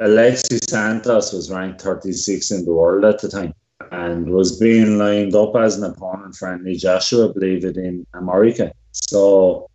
Alexis 0.00 0.60
Santos 0.68 1.32
was 1.32 1.50
ranked 1.50 1.82
36 1.82 2.50
in 2.50 2.64
the 2.64 2.72
world 2.72 3.04
at 3.04 3.20
the 3.20 3.28
time 3.28 3.54
and 3.90 4.30
was 4.30 4.58
being 4.58 4.98
lined 4.98 5.34
up 5.34 5.54
as 5.56 5.76
an 5.76 5.84
opponent 5.84 6.34
for 6.34 6.48
Anthony 6.48 6.76
Joshua, 6.76 7.28
I 7.28 7.32
believe 7.32 7.64
it, 7.64 7.76
in 7.76 8.06
America. 8.14 8.72
So 8.92 9.68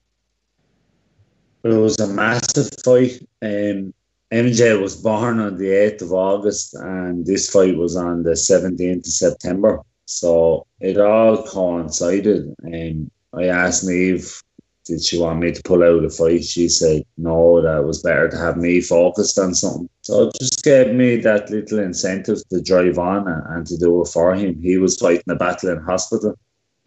it 1.64 1.70
was 1.70 2.00
a 2.00 2.08
massive 2.08 2.70
fight. 2.84 3.20
Um, 3.42 3.94
MJ 4.32 4.82
was 4.82 4.96
born 4.96 5.39
on 5.39 5.58
the 5.58 5.67
8th 5.67 6.01
of 6.01 6.13
August, 6.13 6.74
and 6.74 7.25
this 7.25 7.50
fight 7.50 7.77
was 7.77 7.96
on 7.96 8.24
the 8.24 8.32
17th 8.32 9.05
of 9.05 9.05
September. 9.05 9.82
So 10.05 10.65
it 10.79 10.98
all 10.98 11.44
coincided. 11.44 12.53
And 12.63 13.12
I 13.34 13.46
asked 13.46 13.86
Neve 13.86 14.41
did 14.86 15.03
she 15.03 15.20
want 15.20 15.39
me 15.39 15.51
to 15.51 15.63
pull 15.63 15.84
out 15.84 16.03
the 16.03 16.10
fight? 16.10 16.44
She 16.44 16.70
said 16.70 17.03
no, 17.17 17.62
that 17.62 17.84
was 17.84 18.03
better 18.03 18.29
to 18.29 18.38
have 18.38 18.58
me 18.58 18.82
focused 18.82 19.38
on 19.39 19.55
something. 19.55 19.89
So 20.01 20.27
it 20.27 20.36
just 20.39 20.63
gave 20.63 20.94
me 20.94 21.17
that 21.17 21.50
little 21.50 21.79
incentive 21.79 22.48
to 22.50 22.62
drive 22.62 23.00
on 23.00 23.27
and 23.27 23.65
to 23.65 23.77
do 23.77 24.03
it 24.03 24.10
for 24.10 24.36
him. 24.36 24.62
He 24.62 24.77
was 24.77 24.98
fighting 24.98 25.24
a 25.29 25.36
battle 25.36 25.72
in 25.72 25.82
hospital 25.82 26.36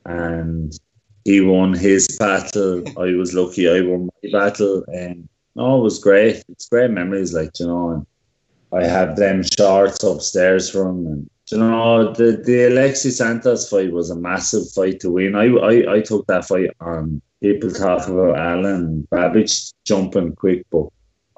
and 0.07 0.79
he 1.25 1.41
won 1.41 1.75
his 1.75 2.07
battle. 2.19 2.85
I 2.97 3.15
was 3.15 3.35
lucky 3.35 3.69
I 3.69 3.81
won 3.81 4.09
my 4.23 4.31
battle 4.31 4.85
and 4.87 5.29
no, 5.59 5.81
it 5.81 5.83
was 5.83 5.99
great. 5.99 6.45
It's 6.49 6.69
great 6.69 6.93
memories, 6.93 7.35
like 7.35 7.59
you 7.59 7.67
know, 7.67 7.91
and 7.91 8.07
I 8.73 8.87
have 8.87 9.17
them 9.17 9.43
shorts 9.43 10.05
upstairs 10.05 10.71
from 10.71 11.07
and 11.07 11.31
you 11.51 11.59
know 11.59 12.13
the 12.13 12.41
the 12.45 12.69
Alexis 12.69 13.19
Santos 13.19 13.69
fight 13.69 13.93
was 13.93 14.11
a 14.11 14.17
massive 14.17 14.71
fight 14.71 15.01
to 15.01 15.11
win. 15.11 15.35
I 15.35 15.47
I, 15.49 15.95
I 15.97 16.01
took 16.01 16.27
that 16.29 16.45
fight 16.45 16.71
on 16.81 17.21
people 17.43 17.71
talk 17.71 18.07
about 18.07 18.37
Alen 18.37 19.09
Babic 19.09 19.73
jumping 19.85 20.37
quick, 20.37 20.65
but 20.71 20.87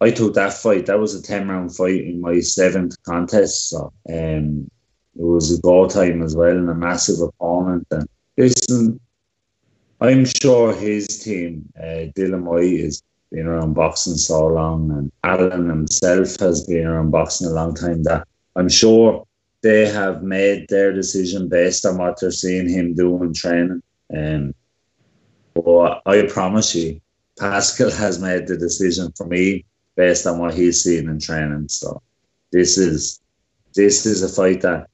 I 0.01 0.11
took 0.11 0.35
that 0.35 0.53
fight. 0.53 0.87
That 0.87 1.01
was 1.01 1.15
a 1.15 1.23
10 1.23 1.49
round 1.49 1.75
fight 1.75 2.05
in 2.05 2.21
my 2.21 2.41
seventh 2.41 3.03
contest. 3.05 3.71
So 3.71 3.93
um, 4.09 4.71
it 5.19 5.25
was 5.25 5.59
a 5.59 5.61
goal 5.61 5.89
time 5.89 6.23
as 6.23 6.37
well 6.37 6.57
and 6.57 6.71
a 6.71 6.75
massive 6.75 7.21
opponent. 7.21 7.87
And 7.91 8.09
listen, 8.37 9.01
I'm 10.01 10.25
sure 10.25 10.75
his 10.75 11.07
team, 11.23 11.71
uh, 11.79 12.09
Dillian 12.17 12.45
Whyte, 12.45 12.81
has 12.81 13.03
been 13.31 13.47
around 13.47 13.75
boxing 13.75 14.17
so 14.17 14.47
long, 14.47 14.91
and 14.91 15.13
Alen 15.25 15.69
himself 15.69 16.39
has 16.41 16.67
been 16.67 16.87
around 16.87 17.11
boxing 17.11 17.47
a 17.47 17.51
long 17.51 17.75
time. 17.75 18.03
That 18.03 18.27
I'm 18.57 18.69
sure 18.69 19.27
they 19.63 19.87
have 19.87 20.23
made 20.23 20.69
their 20.69 20.93
decision 20.93 21.49
based 21.49 21.87
on 21.87 21.99
what 21.99 22.21
they're 22.21 22.31
seeing 22.31 22.69
him 22.69 22.95
doing 22.95 23.35
training. 23.35 23.83
Um, 24.17 24.55
but 25.55 26.03
I 26.07 26.27
promise 26.27 26.75
you, 26.75 27.01
Paschal 27.39 27.91
has 27.91 28.21
made 28.21 28.47
the 28.47 28.57
decision 28.57 29.13
for 29.17 29.27
me 29.27 29.65
based 29.97 30.27
on 30.27 30.39
what 30.39 30.55
he's 30.55 30.83
seen 30.83 31.09
in 31.09 31.19
training. 31.21 31.69
So 31.69 32.03
this 32.53 32.79
is 32.79 33.21
this 33.75 34.07
is 34.07 34.23
a 34.23 34.29
fight 34.29 34.63
that 34.63 34.89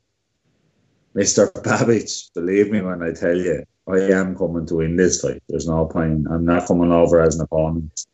Mr. 1.14 1.50
Babic, 1.52 2.30
believe 2.34 2.70
me 2.70 2.82
when 2.82 3.02
I 3.02 3.12
tell 3.12 3.36
you, 3.36 3.64
I 3.88 3.98
am 4.12 4.36
coming 4.36 4.66
to 4.66 4.76
win 4.76 4.96
this 4.96 5.22
fight. 5.22 5.42
There's 5.48 5.66
no 5.66 5.86
point. 5.86 6.26
I'm 6.30 6.44
not 6.44 6.66
coming 6.66 6.92
over 6.92 7.22
as 7.22 7.36
an 7.36 7.42
opponent. 7.42 8.06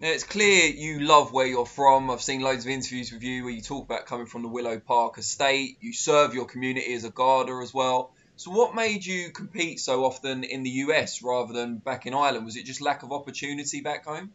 Now 0.00 0.10
it's 0.10 0.22
clear 0.22 0.66
you 0.66 1.00
love 1.00 1.32
where 1.32 1.46
you're 1.46 1.66
from. 1.66 2.08
I've 2.08 2.22
seen 2.22 2.40
loads 2.40 2.64
of 2.64 2.70
interviews 2.70 3.10
with 3.10 3.24
you 3.24 3.42
where 3.42 3.52
you 3.52 3.60
talk 3.60 3.84
about 3.84 4.06
coming 4.06 4.26
from 4.26 4.42
the 4.42 4.48
Willow 4.48 4.78
Park 4.78 5.18
estate. 5.18 5.78
You 5.80 5.92
serve 5.92 6.34
your 6.34 6.44
community 6.44 6.94
as 6.94 7.02
a 7.02 7.10
gardener 7.10 7.60
as 7.62 7.74
well. 7.74 8.12
So, 8.36 8.52
what 8.52 8.76
made 8.76 9.04
you 9.04 9.30
compete 9.32 9.80
so 9.80 10.04
often 10.04 10.44
in 10.44 10.62
the 10.62 10.70
US 10.70 11.20
rather 11.20 11.52
than 11.52 11.78
back 11.78 12.06
in 12.06 12.14
Ireland? 12.14 12.44
Was 12.44 12.56
it 12.56 12.64
just 12.64 12.80
lack 12.80 13.02
of 13.02 13.10
opportunity 13.10 13.80
back 13.80 14.04
home? 14.04 14.30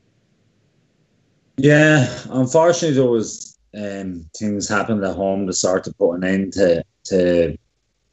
Yeah, 1.56 2.14
unfortunately, 2.30 2.98
there 2.98 3.10
was 3.10 3.58
um, 3.74 4.30
things 4.38 4.68
happened 4.68 5.02
at 5.06 5.16
home 5.16 5.46
that 5.46 5.54
started 5.54 5.92
to 5.92 5.96
put 5.96 6.16
an 6.16 6.26
end 6.26 6.54
to, 6.54 6.84
to 7.06 7.58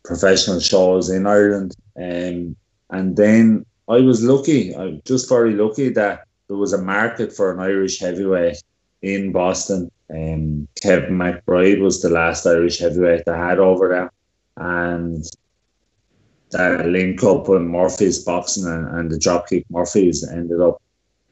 professional 0.05 0.61
shows 0.61 1.11
in 1.11 1.27
Ireland. 1.27 1.75
Um, 1.97 2.55
and 2.91 3.17
then 3.17 3.67
I 3.89 3.97
was 3.97 4.23
lucky, 4.23 4.73
I 4.77 4.85
was 4.85 5.01
just 5.05 5.29
very 5.29 5.55
lucky 5.55 5.89
that 5.89 6.27
there 6.51 6.59
was 6.59 6.73
a 6.73 6.83
market 6.83 7.33
for 7.33 7.53
an 7.53 7.61
Irish 7.61 8.01
heavyweight 8.01 8.61
in 9.03 9.31
Boston. 9.31 9.89
Um, 10.13 10.67
Kevin 10.83 11.17
McBride 11.17 11.81
was 11.81 12.03
the 12.03 12.11
last 12.11 12.45
Irish 12.45 12.81
heavyweight 12.81 13.23
they 13.25 13.37
had 13.37 13.61
over 13.61 13.89
there. 13.89 14.11
And 14.57 15.25
that 16.51 16.87
link 16.87 17.23
up 17.23 17.49
with 17.49 17.63
Murphy's 17.63 18.25
boxing 18.25 18.67
and, 18.67 18.89
and 18.99 19.11
the 19.13 19.17
Dropkick 19.17 19.65
Murphys 19.71 20.29
ended 20.29 20.61
up 20.61 20.83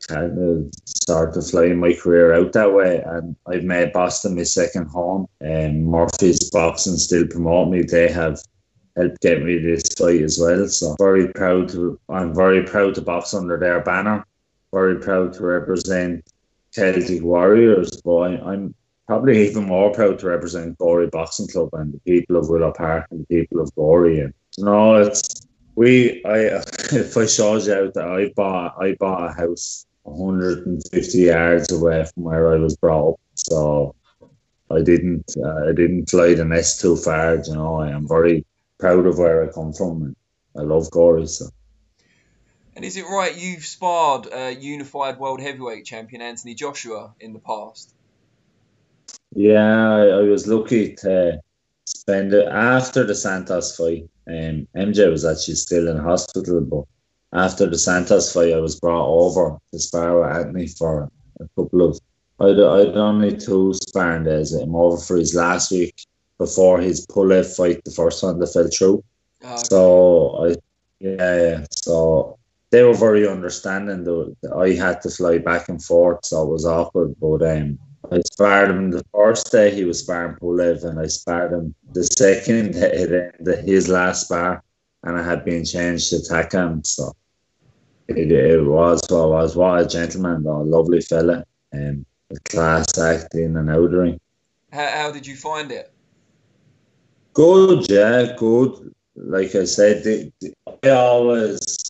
kind 0.06 0.38
of 0.38 0.72
started 0.84 1.42
flying 1.42 1.80
my 1.80 1.94
career 1.94 2.32
out 2.34 2.52
that 2.52 2.72
way. 2.72 3.02
And 3.04 3.34
I've 3.48 3.64
made 3.64 3.92
Boston 3.92 4.36
my 4.36 4.44
second 4.44 4.86
home. 4.86 5.26
And 5.40 5.84
Murphy's 5.84 6.48
boxing 6.50 6.96
still 6.96 7.26
promote 7.26 7.70
me. 7.70 7.82
They 7.82 8.08
have 8.12 8.40
helped 8.96 9.20
get 9.20 9.42
me 9.42 9.58
this 9.58 9.82
fight 9.98 10.22
as 10.22 10.38
well. 10.40 10.68
So 10.68 10.94
very 10.96 11.26
proud 11.32 11.70
to 11.70 11.98
I'm 12.08 12.32
very 12.36 12.62
proud 12.62 12.94
to 12.94 13.02
box 13.02 13.34
under 13.34 13.58
their 13.58 13.80
banner 13.80 14.24
very 14.72 14.98
proud 15.00 15.32
to 15.34 15.42
represent 15.42 16.24
Celtic 16.70 17.22
Warriors 17.22 18.00
but 18.02 18.18
I, 18.18 18.52
I'm 18.52 18.74
probably 19.06 19.48
even 19.48 19.64
more 19.64 19.90
proud 19.90 20.18
to 20.18 20.26
represent 20.26 20.78
Gorey 20.78 21.06
Boxing 21.06 21.48
Club 21.48 21.70
and 21.72 21.94
the 21.94 22.00
people 22.00 22.36
of 22.36 22.48
Willow 22.48 22.72
Park 22.72 23.06
and 23.10 23.20
the 23.20 23.26
people 23.26 23.60
of 23.60 23.74
Gorey 23.74 24.20
and 24.20 24.34
you 24.58 24.64
know, 24.64 24.96
it's 24.96 25.46
we, 25.76 26.24
I, 26.24 26.38
if 26.92 27.16
I 27.16 27.26
showed 27.26 27.64
you 27.64 27.72
out 27.72 27.94
that 27.94 28.08
I 28.08 28.32
bought, 28.34 28.74
I 28.82 28.96
bought 28.98 29.30
a 29.30 29.32
house 29.32 29.86
150 30.02 31.18
yards 31.18 31.70
away 31.70 32.04
from 32.04 32.24
where 32.24 32.52
I 32.52 32.56
was 32.56 32.76
brought 32.76 33.12
up, 33.12 33.20
so 33.34 33.94
I 34.72 34.82
didn't, 34.82 35.36
uh, 35.42 35.68
I 35.68 35.72
didn't 35.72 36.10
fly 36.10 36.34
the 36.34 36.44
nest 36.44 36.80
too 36.80 36.96
far. 36.96 37.36
You 37.36 37.54
know, 37.54 37.76
I 37.76 37.90
am 37.90 38.08
very 38.08 38.44
proud 38.80 39.06
of 39.06 39.18
where 39.18 39.48
I 39.48 39.52
come 39.52 39.72
from, 39.72 40.02
and 40.02 40.16
I 40.58 40.62
love 40.62 40.90
Gorey. 40.90 41.28
So. 41.28 41.46
And 42.78 42.84
is 42.84 42.96
it 42.96 43.06
right 43.10 43.36
you've 43.36 43.64
sparred 43.64 44.32
uh, 44.32 44.54
unified 44.56 45.18
world 45.18 45.40
heavyweight 45.40 45.84
champion 45.84 46.22
Anthony 46.22 46.54
Joshua 46.54 47.12
in 47.18 47.32
the 47.32 47.40
past? 47.40 47.92
Yeah, 49.34 49.96
I, 49.96 50.06
I 50.06 50.20
was 50.20 50.46
lucky 50.46 50.94
to 51.00 51.40
spend 51.86 52.32
it 52.32 52.46
after 52.46 53.02
the 53.02 53.16
Santos 53.16 53.76
fight. 53.76 54.08
Um, 54.28 54.68
MJ 54.76 55.10
was 55.10 55.24
actually 55.24 55.56
still 55.56 55.88
in 55.88 55.96
hospital, 55.96 56.60
but 56.60 56.84
after 57.36 57.66
the 57.66 57.76
Santos 57.76 58.32
fight, 58.32 58.54
I 58.54 58.60
was 58.60 58.78
brought 58.78 59.08
over 59.08 59.58
to 59.72 59.78
spar 59.80 60.20
with 60.20 60.36
Anthony 60.36 60.68
for 60.68 61.10
a 61.40 61.48
couple 61.56 61.82
of. 61.82 61.98
I'd, 62.38 62.60
I'd 62.60 62.96
only 62.96 63.36
two 63.36 63.74
sparring 63.74 64.22
days 64.22 64.52
with 64.52 64.62
him 64.62 64.76
over 64.76 64.98
for 64.98 65.16
his 65.16 65.34
last 65.34 65.72
week 65.72 65.96
before 66.38 66.78
his 66.78 67.04
Pulev 67.08 67.56
fight, 67.56 67.84
the 67.84 67.90
first 67.90 68.22
one 68.22 68.38
that 68.38 68.52
fell 68.52 68.68
through. 68.68 69.02
Oh, 69.42 69.54
okay. 69.54 69.64
So 69.64 70.46
I, 70.46 70.56
yeah, 71.00 71.66
so 71.72 72.37
they 72.70 72.82
were 72.82 72.94
very 72.94 73.26
understanding. 73.26 74.04
Though 74.04 74.34
I 74.56 74.72
had 74.72 75.00
to 75.02 75.10
fly 75.10 75.38
back 75.38 75.68
and 75.68 75.82
forth, 75.82 76.24
so 76.24 76.42
it 76.42 76.50
was 76.50 76.66
awkward. 76.66 77.14
But 77.20 77.42
um, 77.42 77.78
I 78.10 78.20
sparred 78.32 78.70
him 78.70 78.90
the 78.90 79.04
first 79.12 79.50
day 79.50 79.74
he 79.74 79.84
was 79.84 80.00
sparring 80.00 80.36
Pulev, 80.36 80.84
and 80.84 80.98
I 80.98 81.06
sparred 81.06 81.52
him 81.52 81.74
the 81.92 82.04
second 82.04 82.72
day, 83.44 83.62
his 83.64 83.88
last 83.88 84.26
spar, 84.26 84.62
and 85.04 85.18
I 85.18 85.22
had 85.22 85.44
been 85.44 85.64
changed 85.64 86.10
to 86.10 86.16
Takam. 86.16 86.86
So 86.86 87.12
it, 88.08 88.32
it 88.32 88.64
was 88.64 89.02
what 89.08 89.24
it 89.24 89.28
was. 89.28 89.56
What 89.56 89.80
a 89.80 89.86
gentleman, 89.86 90.42
though, 90.42 90.62
a 90.62 90.64
lovely 90.64 91.00
fella, 91.00 91.44
um, 91.72 92.04
class 92.44 92.98
acting 92.98 93.56
and 93.56 93.70
outering. 93.70 94.20
How, 94.72 94.86
how 94.86 95.12
did 95.12 95.26
you 95.26 95.36
find 95.36 95.72
it? 95.72 95.92
Good, 97.32 97.90
yeah, 97.90 98.34
good. 98.36 98.94
Like 99.16 99.54
I 99.54 99.64
said, 99.64 100.04
the, 100.04 100.32
the, 100.40 100.52
I 100.84 100.90
always 100.90 101.87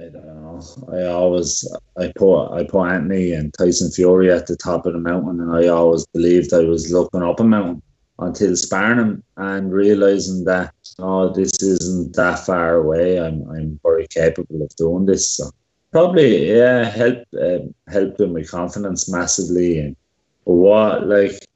I 0.00 0.08
don't 0.08 0.24
know. 0.24 0.62
I 0.92 1.04
always 1.06 1.68
I 1.98 2.10
put 2.16 2.52
I 2.52 2.64
put 2.64 2.88
Anthony 2.88 3.32
and 3.32 3.52
Tyson 3.52 3.90
Fury 3.90 4.32
at 4.32 4.46
the 4.46 4.56
top 4.56 4.86
of 4.86 4.94
the 4.94 4.98
mountain, 4.98 5.40
and 5.40 5.52
I 5.54 5.68
always 5.68 6.06
believed 6.06 6.54
I 6.54 6.64
was 6.64 6.90
looking 6.90 7.22
up 7.22 7.40
a 7.40 7.44
mountain 7.44 7.82
until 8.18 8.56
sparring 8.56 9.22
and 9.36 9.72
realizing 9.72 10.44
that 10.44 10.72
oh 10.98 11.32
this 11.32 11.52
isn't 11.62 12.16
that 12.16 12.38
far 12.46 12.76
away. 12.76 13.20
I'm 13.20 13.48
I'm 13.50 13.78
very 13.82 14.06
capable 14.06 14.62
of 14.62 14.74
doing 14.76 15.04
this. 15.04 15.36
So 15.36 15.50
probably 15.92 16.56
yeah 16.56 16.84
help 16.84 17.18
uh, 17.38 17.58
helped 17.88 18.20
with 18.20 18.30
my 18.30 18.44
confidence 18.44 19.10
massively. 19.10 19.80
And 19.80 19.96
what 20.44 21.06
like 21.06 21.46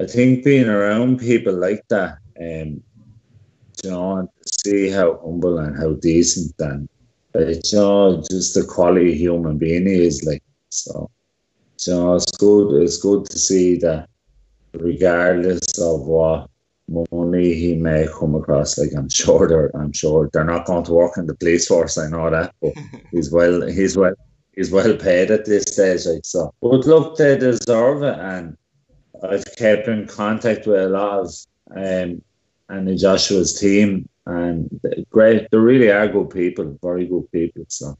I 0.00 0.06
think 0.06 0.44
being 0.44 0.68
around 0.68 1.20
people 1.20 1.54
like 1.54 1.86
that, 1.88 2.18
um, 2.40 2.82
you 3.84 3.90
know, 3.90 4.28
see 4.44 4.90
how 4.90 5.20
humble 5.22 5.58
and 5.58 5.76
how 5.76 5.92
decent 5.92 6.54
and 6.58 6.88
you 7.38 7.60
know, 7.72 8.22
just 8.30 8.54
the 8.54 8.64
quality 8.64 9.14
human 9.14 9.58
being 9.58 9.86
he 9.86 10.04
is 10.06 10.24
like 10.24 10.42
so. 10.70 11.10
So 11.76 12.14
it's 12.14 12.30
good. 12.32 12.82
It's 12.82 12.98
good 12.98 13.26
to 13.26 13.38
see 13.38 13.76
that, 13.78 14.08
regardless 14.72 15.78
of 15.78 16.00
what 16.00 16.50
money 17.12 17.54
he 17.54 17.74
may 17.74 18.08
come 18.18 18.34
across, 18.34 18.78
like 18.78 18.90
I'm 18.96 19.08
sure 19.08 19.46
they're, 19.46 19.70
I'm 19.76 19.92
sure 19.92 20.28
they're 20.32 20.44
not 20.44 20.66
going 20.66 20.84
to 20.84 20.92
work 20.92 21.16
in 21.16 21.26
the 21.26 21.36
police 21.36 21.68
force. 21.68 21.96
I 21.98 22.08
know 22.08 22.30
that, 22.30 22.54
but 22.60 22.72
he's 23.12 23.30
well, 23.30 23.66
he's 23.66 23.96
well, 23.96 24.14
he's 24.54 24.70
well 24.70 24.96
paid 24.96 25.30
at 25.30 25.44
this 25.44 25.64
stage. 25.64 26.06
Like 26.06 26.24
so, 26.24 26.52
but 26.60 26.86
look, 26.86 27.16
they 27.16 27.38
deserve 27.38 28.02
it, 28.02 28.18
and 28.18 28.56
I've 29.22 29.44
kept 29.56 29.86
in 29.86 30.06
contact 30.08 30.66
with 30.66 30.80
a 30.80 30.88
lot 30.88 31.20
of 31.20 31.34
um, 31.76 32.22
and 32.68 32.98
Joshua's 32.98 33.58
team 33.58 34.08
and 34.28 34.80
great. 35.10 35.50
They 35.50 35.58
really 35.58 35.90
are 35.90 36.06
good 36.06 36.30
people, 36.30 36.78
very 36.82 37.06
good 37.06 37.32
people. 37.32 37.64
So. 37.68 37.96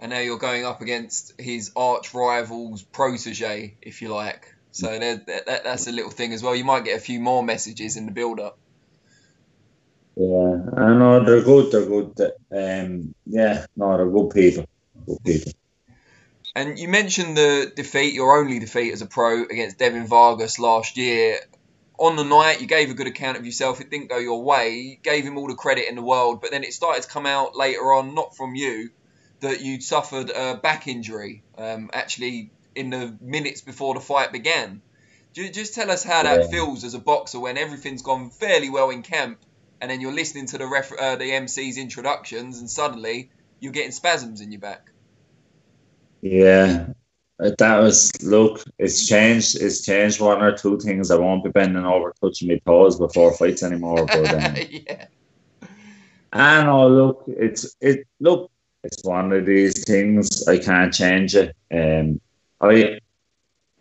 And 0.00 0.10
now 0.10 0.18
you're 0.18 0.38
going 0.38 0.64
up 0.64 0.80
against 0.82 1.40
his 1.40 1.70
arch 1.76 2.12
rival's 2.12 2.82
protege, 2.82 3.76
if 3.80 4.02
you 4.02 4.08
like. 4.08 4.54
So 4.72 4.88
that, 4.98 5.26
that, 5.26 5.64
that's 5.64 5.86
a 5.86 5.92
little 5.92 6.10
thing 6.10 6.32
as 6.32 6.42
well. 6.42 6.56
You 6.56 6.64
might 6.64 6.84
get 6.84 6.98
a 6.98 7.00
few 7.00 7.20
more 7.20 7.44
messages 7.44 7.96
in 7.96 8.06
the 8.06 8.12
build-up. 8.12 8.58
Yeah, 10.16 10.56
I 10.76 10.94
know 10.94 11.24
they're 11.24 11.42
good. 11.42 11.70
They're 11.70 11.86
good. 11.86 12.32
Um, 12.50 13.14
yeah, 13.24 13.66
no, 13.76 13.96
they're 13.96 14.10
good 14.10 14.30
people. 14.30 14.66
Good 15.06 15.24
people. 15.24 15.52
And 16.56 16.78
you 16.78 16.88
mentioned 16.88 17.36
the 17.36 17.72
defeat, 17.74 18.14
your 18.14 18.38
only 18.38 18.58
defeat 18.58 18.92
as 18.92 19.02
a 19.02 19.06
pro 19.06 19.42
against 19.42 19.78
Devin 19.78 20.06
Vargas 20.06 20.58
last 20.58 20.96
year 20.96 21.38
on 21.98 22.16
the 22.16 22.24
night, 22.24 22.60
you 22.60 22.66
gave 22.66 22.90
a 22.90 22.94
good 22.94 23.06
account 23.06 23.36
of 23.36 23.46
yourself. 23.46 23.80
It 23.80 23.90
didn't 23.90 24.08
go 24.08 24.18
your 24.18 24.42
way. 24.42 24.70
You 24.70 24.96
gave 25.02 25.24
him 25.24 25.38
all 25.38 25.46
the 25.46 25.54
credit 25.54 25.88
in 25.88 25.94
the 25.94 26.02
world, 26.02 26.40
but 26.40 26.50
then 26.50 26.64
it 26.64 26.72
started 26.72 27.02
to 27.02 27.08
come 27.08 27.26
out 27.26 27.56
later 27.56 27.92
on, 27.92 28.14
not 28.14 28.36
from 28.36 28.54
you, 28.54 28.90
that 29.40 29.60
you'd 29.60 29.82
suffered 29.82 30.30
a 30.30 30.56
back 30.56 30.88
injury. 30.88 31.42
Um, 31.56 31.90
actually, 31.92 32.50
in 32.74 32.90
the 32.90 33.16
minutes 33.20 33.60
before 33.60 33.94
the 33.94 34.00
fight 34.00 34.32
began. 34.32 34.82
Just 35.32 35.74
tell 35.74 35.90
us 35.90 36.04
how 36.04 36.22
that 36.22 36.42
yeah. 36.42 36.46
feels 36.46 36.84
as 36.84 36.94
a 36.94 36.98
boxer 37.00 37.40
when 37.40 37.58
everything's 37.58 38.02
gone 38.02 38.30
fairly 38.30 38.70
well 38.70 38.90
in 38.90 39.02
camp, 39.02 39.40
and 39.80 39.90
then 39.90 40.00
you're 40.00 40.12
listening 40.12 40.46
to 40.46 40.58
the 40.58 40.66
ref- 40.66 40.92
uh, 40.92 41.16
the 41.16 41.24
MC's 41.24 41.76
introductions, 41.76 42.60
and 42.60 42.70
suddenly 42.70 43.30
you're 43.58 43.72
getting 43.72 43.90
spasms 43.90 44.40
in 44.40 44.52
your 44.52 44.60
back. 44.60 44.92
Yeah, 46.20 46.86
that 47.38 47.78
was 47.80 48.10
look. 48.22 48.62
It's 48.78 49.06
changed. 49.06 49.60
It's 49.60 49.84
changed 49.84 50.20
one 50.20 50.42
or 50.42 50.56
two 50.56 50.78
things. 50.78 51.10
I 51.10 51.16
won't 51.16 51.44
be 51.44 51.50
bending 51.50 51.84
over, 51.84 52.14
touching 52.20 52.48
my 52.48 52.60
toes 52.66 52.98
before 52.98 53.32
fights 53.34 53.62
anymore. 53.62 54.06
But 54.06 54.34
um, 54.34 54.56
yeah. 54.70 55.06
I 56.32 56.64
know. 56.64 56.88
Look, 56.88 57.24
it's 57.26 57.76
it. 57.80 58.06
Look, 58.20 58.50
it's 58.82 59.02
one 59.04 59.32
of 59.32 59.46
these 59.46 59.84
things. 59.84 60.46
I 60.46 60.58
can't 60.58 60.92
change 60.92 61.34
it. 61.34 61.56
Um, 61.72 62.20
I 62.60 62.98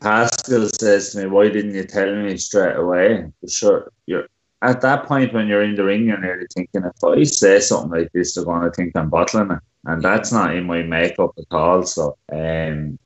Paschal 0.02 0.68
says 0.70 1.12
to 1.12 1.24
me, 1.24 1.28
"Why 1.28 1.50
didn't 1.50 1.76
you 1.76 1.86
tell 1.86 2.14
me 2.16 2.38
straight 2.38 2.76
away?" 2.76 3.32
Sure, 3.48 3.92
you're 4.06 4.28
at 4.64 4.82
that 4.82 5.06
point 5.06 5.34
when 5.34 5.48
you're 5.48 5.64
in 5.64 5.76
the 5.76 5.84
ring, 5.84 6.06
you're 6.08 6.20
nearly 6.20 6.48
thinking, 6.54 6.84
if 6.86 7.04
I 7.04 7.24
say 7.24 7.60
something 7.60 8.00
like 8.00 8.12
this, 8.14 8.34
they're 8.34 8.46
going 8.46 8.64
to 8.64 8.72
think 8.72 8.96
I'm 8.96 9.10
bottling 9.10 9.52
it, 9.52 9.60
and 9.86 10.02
that's 10.02 10.32
not 10.32 10.56
in 10.56 10.66
my 10.66 10.82
makeup 10.82 11.32
at 11.38 11.46
all. 11.52 11.84
So, 11.84 12.18
um, 12.32 12.98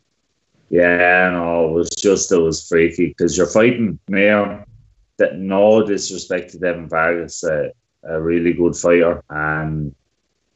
yeah, 0.70 1.30
no, 1.32 1.70
it 1.70 1.72
was 1.74 1.90
just 1.90 2.32
it 2.32 2.38
was 2.38 2.68
freaky 2.68 3.08
because 3.08 3.38
you're 3.38 3.48
fighting 3.48 4.00
Mayor. 4.08 4.66
That 5.18 5.40
no 5.40 5.84
disrespect 5.84 6.52
to 6.52 6.60
Devin 6.60 6.90
Vargas, 6.90 7.44
uh, 7.44 7.70
a 8.04 8.22
really 8.22 8.54
good 8.54 8.76
fighter, 8.76 9.24
and 9.32 9.96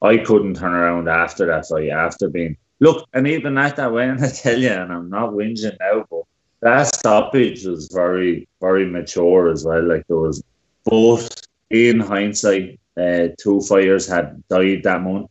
I 0.04 0.17
couldn't 0.17 0.56
turn 0.56 0.74
around 0.74 1.10
after 1.10 1.47
that 1.47 1.65
fight. 1.67 1.89
After 1.89 2.30
being 2.30 2.58
look, 2.80 3.08
and 3.13 3.28
even 3.28 3.58
at 3.58 3.78
that 3.78 3.91
and 3.91 4.24
I 4.24 4.30
tell 4.30 4.60
you, 4.60 4.69
and 4.69 4.91
I'm 4.91 5.10
not 5.10 5.32
whinging 5.32 5.78
now, 5.80 6.06
but 6.10 6.24
that 6.62 6.93
stoppage 6.95 7.65
was 7.65 7.88
very, 7.88 8.47
very 8.60 8.86
mature 8.86 9.50
as 9.50 9.65
well. 9.65 9.84
Like 9.84 10.06
there 10.08 10.17
was 10.17 10.43
both 10.84 11.30
in 11.69 12.00
hindsight, 12.00 12.80
uh, 12.97 13.30
two 13.39 13.62
fighters 13.62 14.08
had 14.08 14.43
died 14.50 14.84
that 14.84 15.02
month 15.02 15.30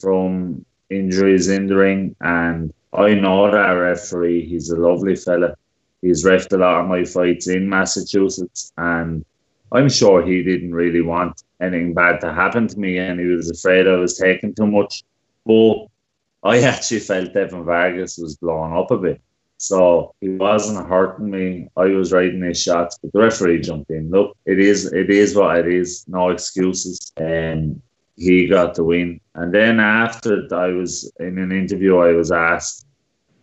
from 0.00 0.64
injuries 0.90 1.48
in 1.48 1.66
the 1.66 1.76
ring, 1.76 2.16
and 2.20 2.72
I 2.96 3.14
know 3.14 3.50
that 3.50 3.70
referee. 3.70 4.46
He's 4.46 4.70
a 4.70 4.76
lovely 4.76 5.16
fella. 5.16 5.54
He's 6.02 6.24
refed 6.24 6.52
a 6.52 6.56
lot 6.56 6.80
of 6.80 6.88
my 6.88 7.04
fights 7.04 7.48
in 7.48 7.68
Massachusetts, 7.68 8.72
and 8.76 9.24
I'm 9.72 9.88
sure 9.88 10.24
he 10.24 10.42
didn't 10.42 10.74
really 10.74 11.00
want 11.00 11.42
anything 11.60 11.94
bad 11.94 12.20
to 12.20 12.32
happen 12.32 12.68
to 12.68 12.78
me, 12.78 12.98
and 12.98 13.18
he 13.20 13.26
was 13.26 13.50
afraid 13.50 13.86
I 13.86 13.96
was 13.96 14.16
taking 14.16 14.54
too 14.54 14.66
much. 14.66 15.02
But 15.44 15.86
I 16.42 16.60
actually 16.62 17.00
felt 17.00 17.34
Devin 17.34 17.64
Vargas 17.64 18.18
was 18.18 18.36
blowing 18.36 18.72
up 18.72 18.90
a 18.90 18.98
bit. 18.98 19.20
So 19.58 20.14
he 20.20 20.28
wasn't 20.28 20.86
hurting 20.86 21.30
me. 21.30 21.68
I 21.76 21.86
was 21.86 22.12
riding 22.12 22.42
his 22.42 22.60
shots, 22.60 22.98
but 22.98 23.12
the 23.12 23.20
referee 23.20 23.62
jumped 23.62 23.90
in. 23.90 24.10
Look, 24.10 24.36
it 24.44 24.60
is 24.60 24.92
it 24.92 25.08
is 25.10 25.34
what 25.34 25.58
it 25.58 25.68
is. 25.68 26.04
No 26.08 26.28
excuses. 26.28 27.12
And 27.16 27.80
he 28.16 28.46
got 28.46 28.74
the 28.74 28.84
win. 28.84 29.20
And 29.34 29.52
then 29.52 29.80
after 29.80 30.46
I 30.54 30.68
was 30.68 31.10
in 31.20 31.38
an 31.38 31.52
interview, 31.52 31.98
I 31.98 32.12
was 32.12 32.32
asked 32.32 32.85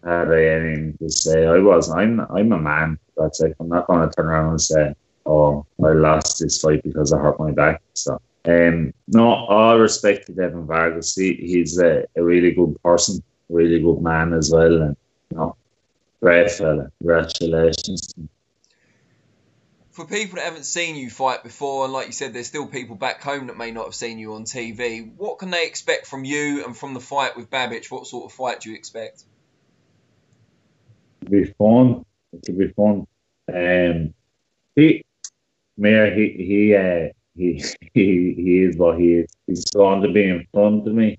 had 0.05 0.31
I 0.31 0.45
anything 0.45 0.97
to 0.99 1.09
say. 1.09 1.45
I 1.45 1.59
was. 1.59 1.89
I'm. 1.89 2.19
I'm 2.19 2.51
a 2.51 2.59
man. 2.59 2.99
That's 3.17 3.41
it. 3.41 3.55
I'm 3.59 3.69
not 3.69 3.87
going 3.87 4.07
to 4.07 4.15
turn 4.15 4.27
around 4.27 4.49
and 4.49 4.61
say, 4.61 4.93
"Oh, 5.25 5.65
I 5.83 5.89
lost 5.93 6.39
this 6.39 6.61
fight 6.61 6.83
because 6.83 7.13
I 7.13 7.19
hurt 7.19 7.39
my 7.39 7.51
back." 7.51 7.81
So, 7.93 8.19
um, 8.45 8.93
no, 9.07 9.33
all 9.33 9.79
respect 9.79 10.27
to 10.27 10.33
Devin 10.33 10.65
Vargas. 10.65 11.15
He, 11.15 11.35
he's 11.35 11.77
a, 11.79 12.05
a 12.15 12.23
really 12.23 12.51
good 12.51 12.81
person, 12.83 13.23
really 13.49 13.79
good 13.79 14.01
man 14.01 14.33
as 14.33 14.51
well, 14.51 14.81
and 14.81 14.97
you 15.31 15.37
know, 15.37 15.55
great 16.21 16.51
fella. 16.51 16.91
Congratulations. 16.99 18.13
For 19.91 20.05
people 20.05 20.37
that 20.37 20.45
haven't 20.45 20.65
seen 20.65 20.95
you 20.95 21.11
fight 21.11 21.43
before, 21.43 21.83
and 21.85 21.93
like 21.93 22.07
you 22.07 22.13
said, 22.13 22.33
there's 22.33 22.47
still 22.47 22.65
people 22.65 22.95
back 22.95 23.21
home 23.21 23.45
that 23.47 23.57
may 23.57 23.69
not 23.69 23.85
have 23.85 23.93
seen 23.93 24.17
you 24.17 24.33
on 24.33 24.43
TV. 24.43 25.13
What 25.15 25.37
can 25.37 25.51
they 25.51 25.67
expect 25.67 26.07
from 26.07 26.25
you 26.25 26.65
and 26.65 26.75
from 26.75 26.95
the 26.95 26.99
fight 26.99 27.37
with 27.37 27.51
Babic? 27.51 27.91
What 27.91 28.07
sort 28.07 28.25
of 28.25 28.31
fight 28.31 28.61
do 28.61 28.71
you 28.71 28.75
expect? 28.75 29.23
Be 31.29 31.45
fun. 31.57 32.05
It'll 32.33 32.57
be 32.57 32.67
fun. 32.69 33.07
Um, 33.53 34.13
he, 34.75 35.03
Mayor, 35.77 36.13
he 36.13 36.29
he 36.29 36.75
uh, 36.75 37.09
he 37.35 37.63
he 37.93 38.33
he 38.35 38.63
is 38.63 38.77
what 38.77 38.99
he 38.99 39.13
is. 39.15 39.29
He's 39.47 39.65
going 39.65 40.01
to 40.01 40.11
be 40.11 40.29
in 40.29 40.47
front 40.53 40.87
of 40.87 40.93
me. 40.93 41.17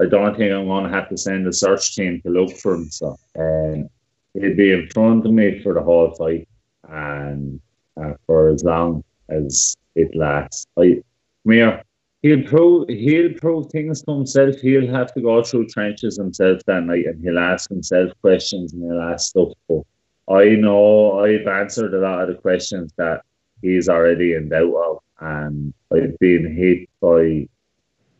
I 0.00 0.06
don't 0.06 0.36
think 0.36 0.52
I'm 0.52 0.66
going 0.66 0.84
to 0.84 0.90
have 0.90 1.08
to 1.10 1.16
send 1.16 1.46
a 1.46 1.52
search 1.52 1.94
team 1.94 2.20
to 2.22 2.30
look 2.30 2.56
for 2.56 2.74
him. 2.74 2.90
So, 2.90 3.16
um, 3.38 3.88
he'll 4.34 4.56
be 4.56 4.72
in 4.72 4.88
front 4.88 5.26
of 5.26 5.32
me 5.32 5.62
for 5.62 5.74
the 5.74 5.82
whole 5.82 6.12
fight 6.12 6.48
and 6.88 7.60
uh, 8.02 8.14
for 8.26 8.48
as 8.48 8.64
long 8.64 9.04
as 9.28 9.76
it 9.94 10.14
lasts. 10.14 10.66
I, 10.78 11.02
Mayor, 11.44 11.82
he'll 12.22 12.42
prove 12.44 12.88
he'll 12.88 13.32
prove 13.34 13.66
things 13.70 14.02
to 14.02 14.12
himself. 14.12 14.56
He'll 14.60 14.92
have 14.92 15.12
to 15.14 15.20
go 15.20 15.42
through 15.42 15.68
trenches 15.68 16.16
himself 16.16 16.60
that 16.66 16.84
night, 16.84 17.06
and 17.06 17.22
he'll 17.22 17.38
ask 17.38 17.68
himself 17.70 18.12
questions 18.20 18.72
and 18.72 18.82
he'll 18.84 19.00
ask 19.00 19.30
stuff. 19.30 19.52
But 19.68 19.82
I 20.28 20.54
know 20.56 21.20
I've 21.20 21.46
answered 21.46 21.94
a 21.94 22.00
lot 22.00 22.22
of 22.22 22.28
the 22.28 22.40
questions 22.40 22.92
that 22.96 23.22
he's 23.62 23.88
already 23.88 24.34
in 24.34 24.48
doubt 24.48 24.74
of, 24.74 24.98
and 25.20 25.74
I've 25.92 26.18
been 26.18 26.54
hit 26.54 26.88
by 27.00 27.48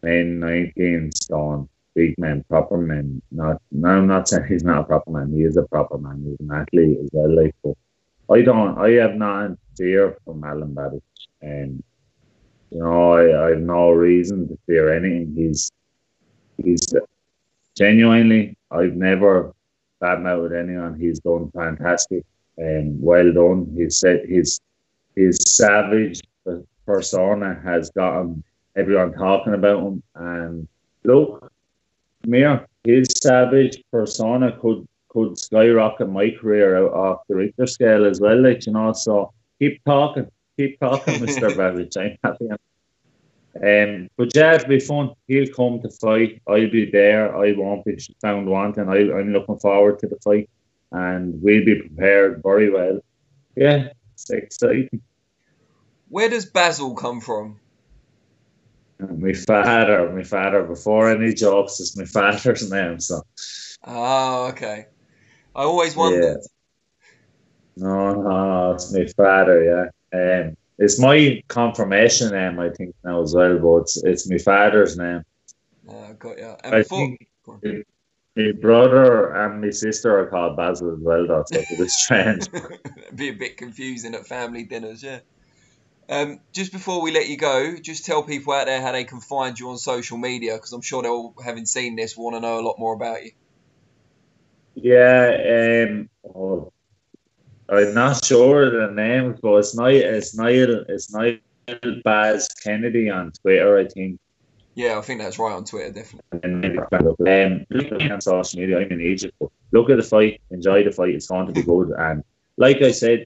men 0.02 0.40
19 0.40 1.12
stone, 1.14 1.68
big 1.94 2.14
men, 2.18 2.44
proper 2.48 2.78
men. 2.78 3.22
Not, 3.30 3.60
no, 3.70 3.88
I'm 3.88 4.06
not 4.06 4.28
saying 4.28 4.46
he's 4.48 4.64
not 4.64 4.80
a 4.80 4.84
proper 4.84 5.10
man. 5.10 5.32
He 5.32 5.42
is 5.42 5.56
a 5.56 5.62
proper 5.64 5.98
man. 5.98 6.24
He's 6.24 6.40
an 6.40 6.54
athlete 6.54 6.98
as 7.02 7.10
well. 7.12 7.36
Like, 7.36 7.54
but 7.62 7.74
I 8.34 8.42
don't. 8.42 8.78
I 8.78 8.90
have 9.02 9.14
not 9.14 9.52
fear 9.76 10.16
from 10.24 10.42
Alen 10.42 10.74
Babic, 10.74 11.02
and 11.42 11.74
um, 11.74 11.84
you 12.70 12.78
know, 12.78 13.12
I, 13.12 13.46
I 13.46 13.50
have 13.50 13.60
no 13.60 13.90
reason 13.90 14.48
to 14.48 14.58
fear 14.66 14.92
anything. 14.92 15.34
He's 15.36 15.70
he's 16.62 16.86
genuinely. 17.76 18.56
I've 18.70 18.94
never 18.94 19.52
badmouthed 20.00 20.58
anyone. 20.58 20.98
He's 20.98 21.20
done 21.20 21.50
fantastic 21.52 22.24
and 22.56 23.00
well 23.02 23.32
done. 23.32 23.72
He's 23.76 23.98
said 23.98 24.24
his 24.28 24.60
his 25.16 25.38
savage 25.46 26.20
persona 26.86 27.60
has 27.64 27.90
gotten 27.90 28.42
everyone 28.76 29.12
talking 29.12 29.54
about 29.54 29.82
him. 29.82 30.02
And 30.14 30.68
look, 31.04 31.52
Mir, 32.26 32.66
his 32.84 33.08
savage 33.22 33.82
persona 33.90 34.56
could 34.60 34.86
could 35.08 35.36
skyrocket 35.36 36.08
my 36.08 36.30
career 36.30 36.76
out 36.76 36.92
off 36.92 37.26
the 37.28 37.34
Richter 37.34 37.66
scale 37.66 38.04
as 38.06 38.20
well. 38.20 38.40
Like 38.40 38.64
you 38.66 38.72
know, 38.72 38.92
so 38.92 39.32
keep 39.58 39.82
talking, 39.84 40.30
keep 40.60 40.80
talking, 40.80 41.14
Babic. 41.14 41.96
I'm 41.96 42.18
happy. 42.22 42.48
Um, 43.56 44.08
but 44.16 44.34
yeah, 44.34 44.54
it'll 44.54 44.68
be 44.68 44.80
fun. 44.80 45.10
He'll 45.26 45.52
come 45.52 45.80
to 45.80 45.90
fight. 45.90 46.40
I'll 46.46 46.70
be 46.70 46.90
there. 46.90 47.36
I 47.36 47.52
won't 47.52 47.84
be 47.84 47.98
found 48.20 48.48
wanting. 48.48 48.88
I, 48.88 49.18
I'm 49.18 49.32
looking 49.32 49.58
forward 49.58 49.98
to 50.00 50.06
the 50.06 50.18
fight, 50.22 50.48
and 50.92 51.42
we'll 51.42 51.64
be 51.64 51.80
prepared 51.80 52.42
very 52.42 52.70
well. 52.70 53.00
Yeah, 53.56 53.88
it's 54.14 54.30
exciting. 54.30 55.02
Where 56.08 56.28
does 56.28 56.46
Basil 56.46 56.94
come 56.94 57.20
from? 57.20 57.58
My 58.98 59.32
father, 59.32 60.12
my 60.12 60.22
father. 60.22 60.62
Before 60.62 61.10
any 61.10 61.32
jokes, 61.34 61.80
it's 61.80 61.96
my 61.96 62.04
father's 62.04 62.70
name. 62.70 63.00
So. 63.00 63.22
Oh, 63.84 64.48
okay. 64.48 64.86
I 65.56 65.62
always 65.62 65.96
wondered. 65.96 66.22
Yeah. 66.22 66.46
No, 67.76 68.14
no, 68.14 68.72
it's 68.74 68.92
my 68.92 69.06
father. 69.16 69.64
Yeah. 69.64 69.99
Um, 70.12 70.56
it's 70.78 70.98
my 70.98 71.42
confirmation 71.48 72.30
name, 72.30 72.58
I 72.58 72.70
think 72.70 72.94
now 73.04 73.22
as 73.22 73.34
well, 73.34 73.58
but 73.58 73.82
it's, 73.82 74.02
it's 74.02 74.30
my 74.30 74.38
father's 74.38 74.96
name. 74.96 75.22
Uh, 75.88 76.12
got 76.14 76.38
you. 76.38 76.54
And 76.64 76.74
I 76.74 76.82
think 76.82 77.28
my 78.36 78.52
brother 78.60 79.34
and 79.34 79.60
my 79.60 79.70
sister 79.70 80.18
are 80.18 80.26
called 80.26 80.56
Basil 80.56 80.94
as 80.94 81.00
well, 81.00 81.26
though, 81.26 81.44
so 81.52 81.60
it's 81.68 82.02
strange. 82.02 82.46
Be 83.14 83.28
a 83.28 83.32
bit 83.32 83.56
confusing 83.56 84.14
at 84.14 84.26
family 84.26 84.64
dinners, 84.64 85.02
yeah. 85.02 85.20
Um, 86.08 86.40
just 86.52 86.72
before 86.72 87.02
we 87.02 87.12
let 87.12 87.28
you 87.28 87.36
go, 87.36 87.76
just 87.76 88.04
tell 88.04 88.22
people 88.22 88.52
out 88.52 88.66
there 88.66 88.80
how 88.80 88.92
they 88.92 89.04
can 89.04 89.20
find 89.20 89.58
you 89.58 89.68
on 89.70 89.78
social 89.78 90.18
media, 90.18 90.54
because 90.54 90.72
I'm 90.72 90.80
sure 90.80 91.02
they'll, 91.02 91.34
having 91.44 91.66
seen 91.66 91.94
this, 91.94 92.16
want 92.16 92.34
to 92.36 92.40
know 92.40 92.58
a 92.58 92.66
lot 92.66 92.78
more 92.78 92.94
about 92.94 93.22
you. 93.24 93.32
Yeah, 94.74 95.86
um, 95.88 96.08
oh, 96.24 96.72
I'm 97.70 97.94
not 97.94 98.24
sure 98.24 98.70
the 98.70 98.92
names, 98.92 99.38
but 99.40 99.54
it's 99.56 99.76
Niall, 99.76 99.92
it's 99.94 100.36
Niall, 100.36 100.84
it's 100.88 101.12
Niall 101.14 101.38
Baz 102.04 102.48
Kennedy 102.64 103.08
on 103.10 103.32
Twitter, 103.32 103.78
I 103.78 103.86
think. 103.86 104.18
Yeah, 104.74 104.98
I 104.98 105.02
think 105.02 105.20
that's 105.20 105.38
right 105.38 105.52
on 105.52 105.64
Twitter, 105.64 105.92
definitely. 105.92 106.40
Um, 106.42 108.12
on 108.12 108.20
social 108.20 108.60
media. 108.60 108.80
I'm 108.80 108.90
in 108.90 109.00
Egypt, 109.00 109.34
but 109.40 109.50
look 109.72 109.90
at 109.90 109.96
the 109.96 110.02
fight, 110.02 110.40
enjoy 110.50 110.84
the 110.84 110.92
fight. 110.92 111.14
It's 111.14 111.26
going 111.26 111.46
to 111.46 111.52
be 111.52 111.62
good. 111.62 111.90
And 111.96 112.24
like 112.56 112.82
I 112.82 112.90
said, 112.90 113.24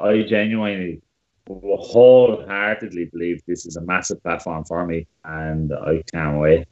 I 0.00 0.22
genuinely, 0.22 1.00
wholeheartedly 1.48 3.06
believe 3.06 3.42
this 3.46 3.64
is 3.64 3.76
a 3.76 3.80
massive 3.82 4.22
platform 4.22 4.64
for 4.64 4.86
me, 4.86 5.06
and 5.24 5.72
I 5.72 6.02
can't 6.12 6.38
wait. 6.38 6.66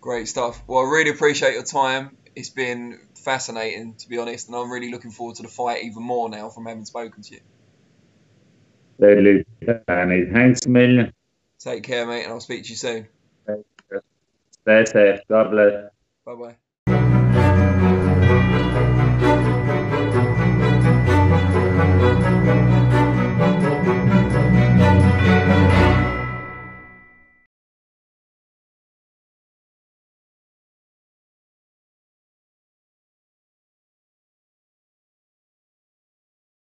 Great 0.00 0.28
stuff. 0.28 0.62
Well, 0.66 0.84
I 0.84 0.90
really 0.90 1.10
appreciate 1.10 1.54
your 1.54 1.64
time. 1.64 2.16
It's 2.36 2.50
been 2.50 2.98
fascinating, 3.24 3.94
to 3.98 4.08
be 4.08 4.18
honest, 4.18 4.48
and 4.48 4.56
I'm 4.56 4.70
really 4.70 4.90
looking 4.90 5.10
forward 5.10 5.36
to 5.36 5.42
the 5.42 5.48
fight 5.48 5.84
even 5.84 6.02
more 6.02 6.28
now 6.28 6.48
from 6.48 6.66
having 6.66 6.84
spoken 6.84 7.22
to 7.22 7.34
you. 7.34 7.40
Thanks 10.32 10.66
a 10.66 10.68
million. 10.70 11.12
Take 11.60 11.82
care, 11.82 12.06
mate, 12.06 12.24
and 12.24 12.32
I'll 12.32 12.40
speak 12.40 12.64
to 12.64 12.70
you 12.70 12.76
soon. 12.76 13.08
Stay 14.62 14.84
safe. 14.84 15.20
God 15.28 15.50
bless. 15.50 15.90
Bye 16.24 16.34
bye. 16.34 16.56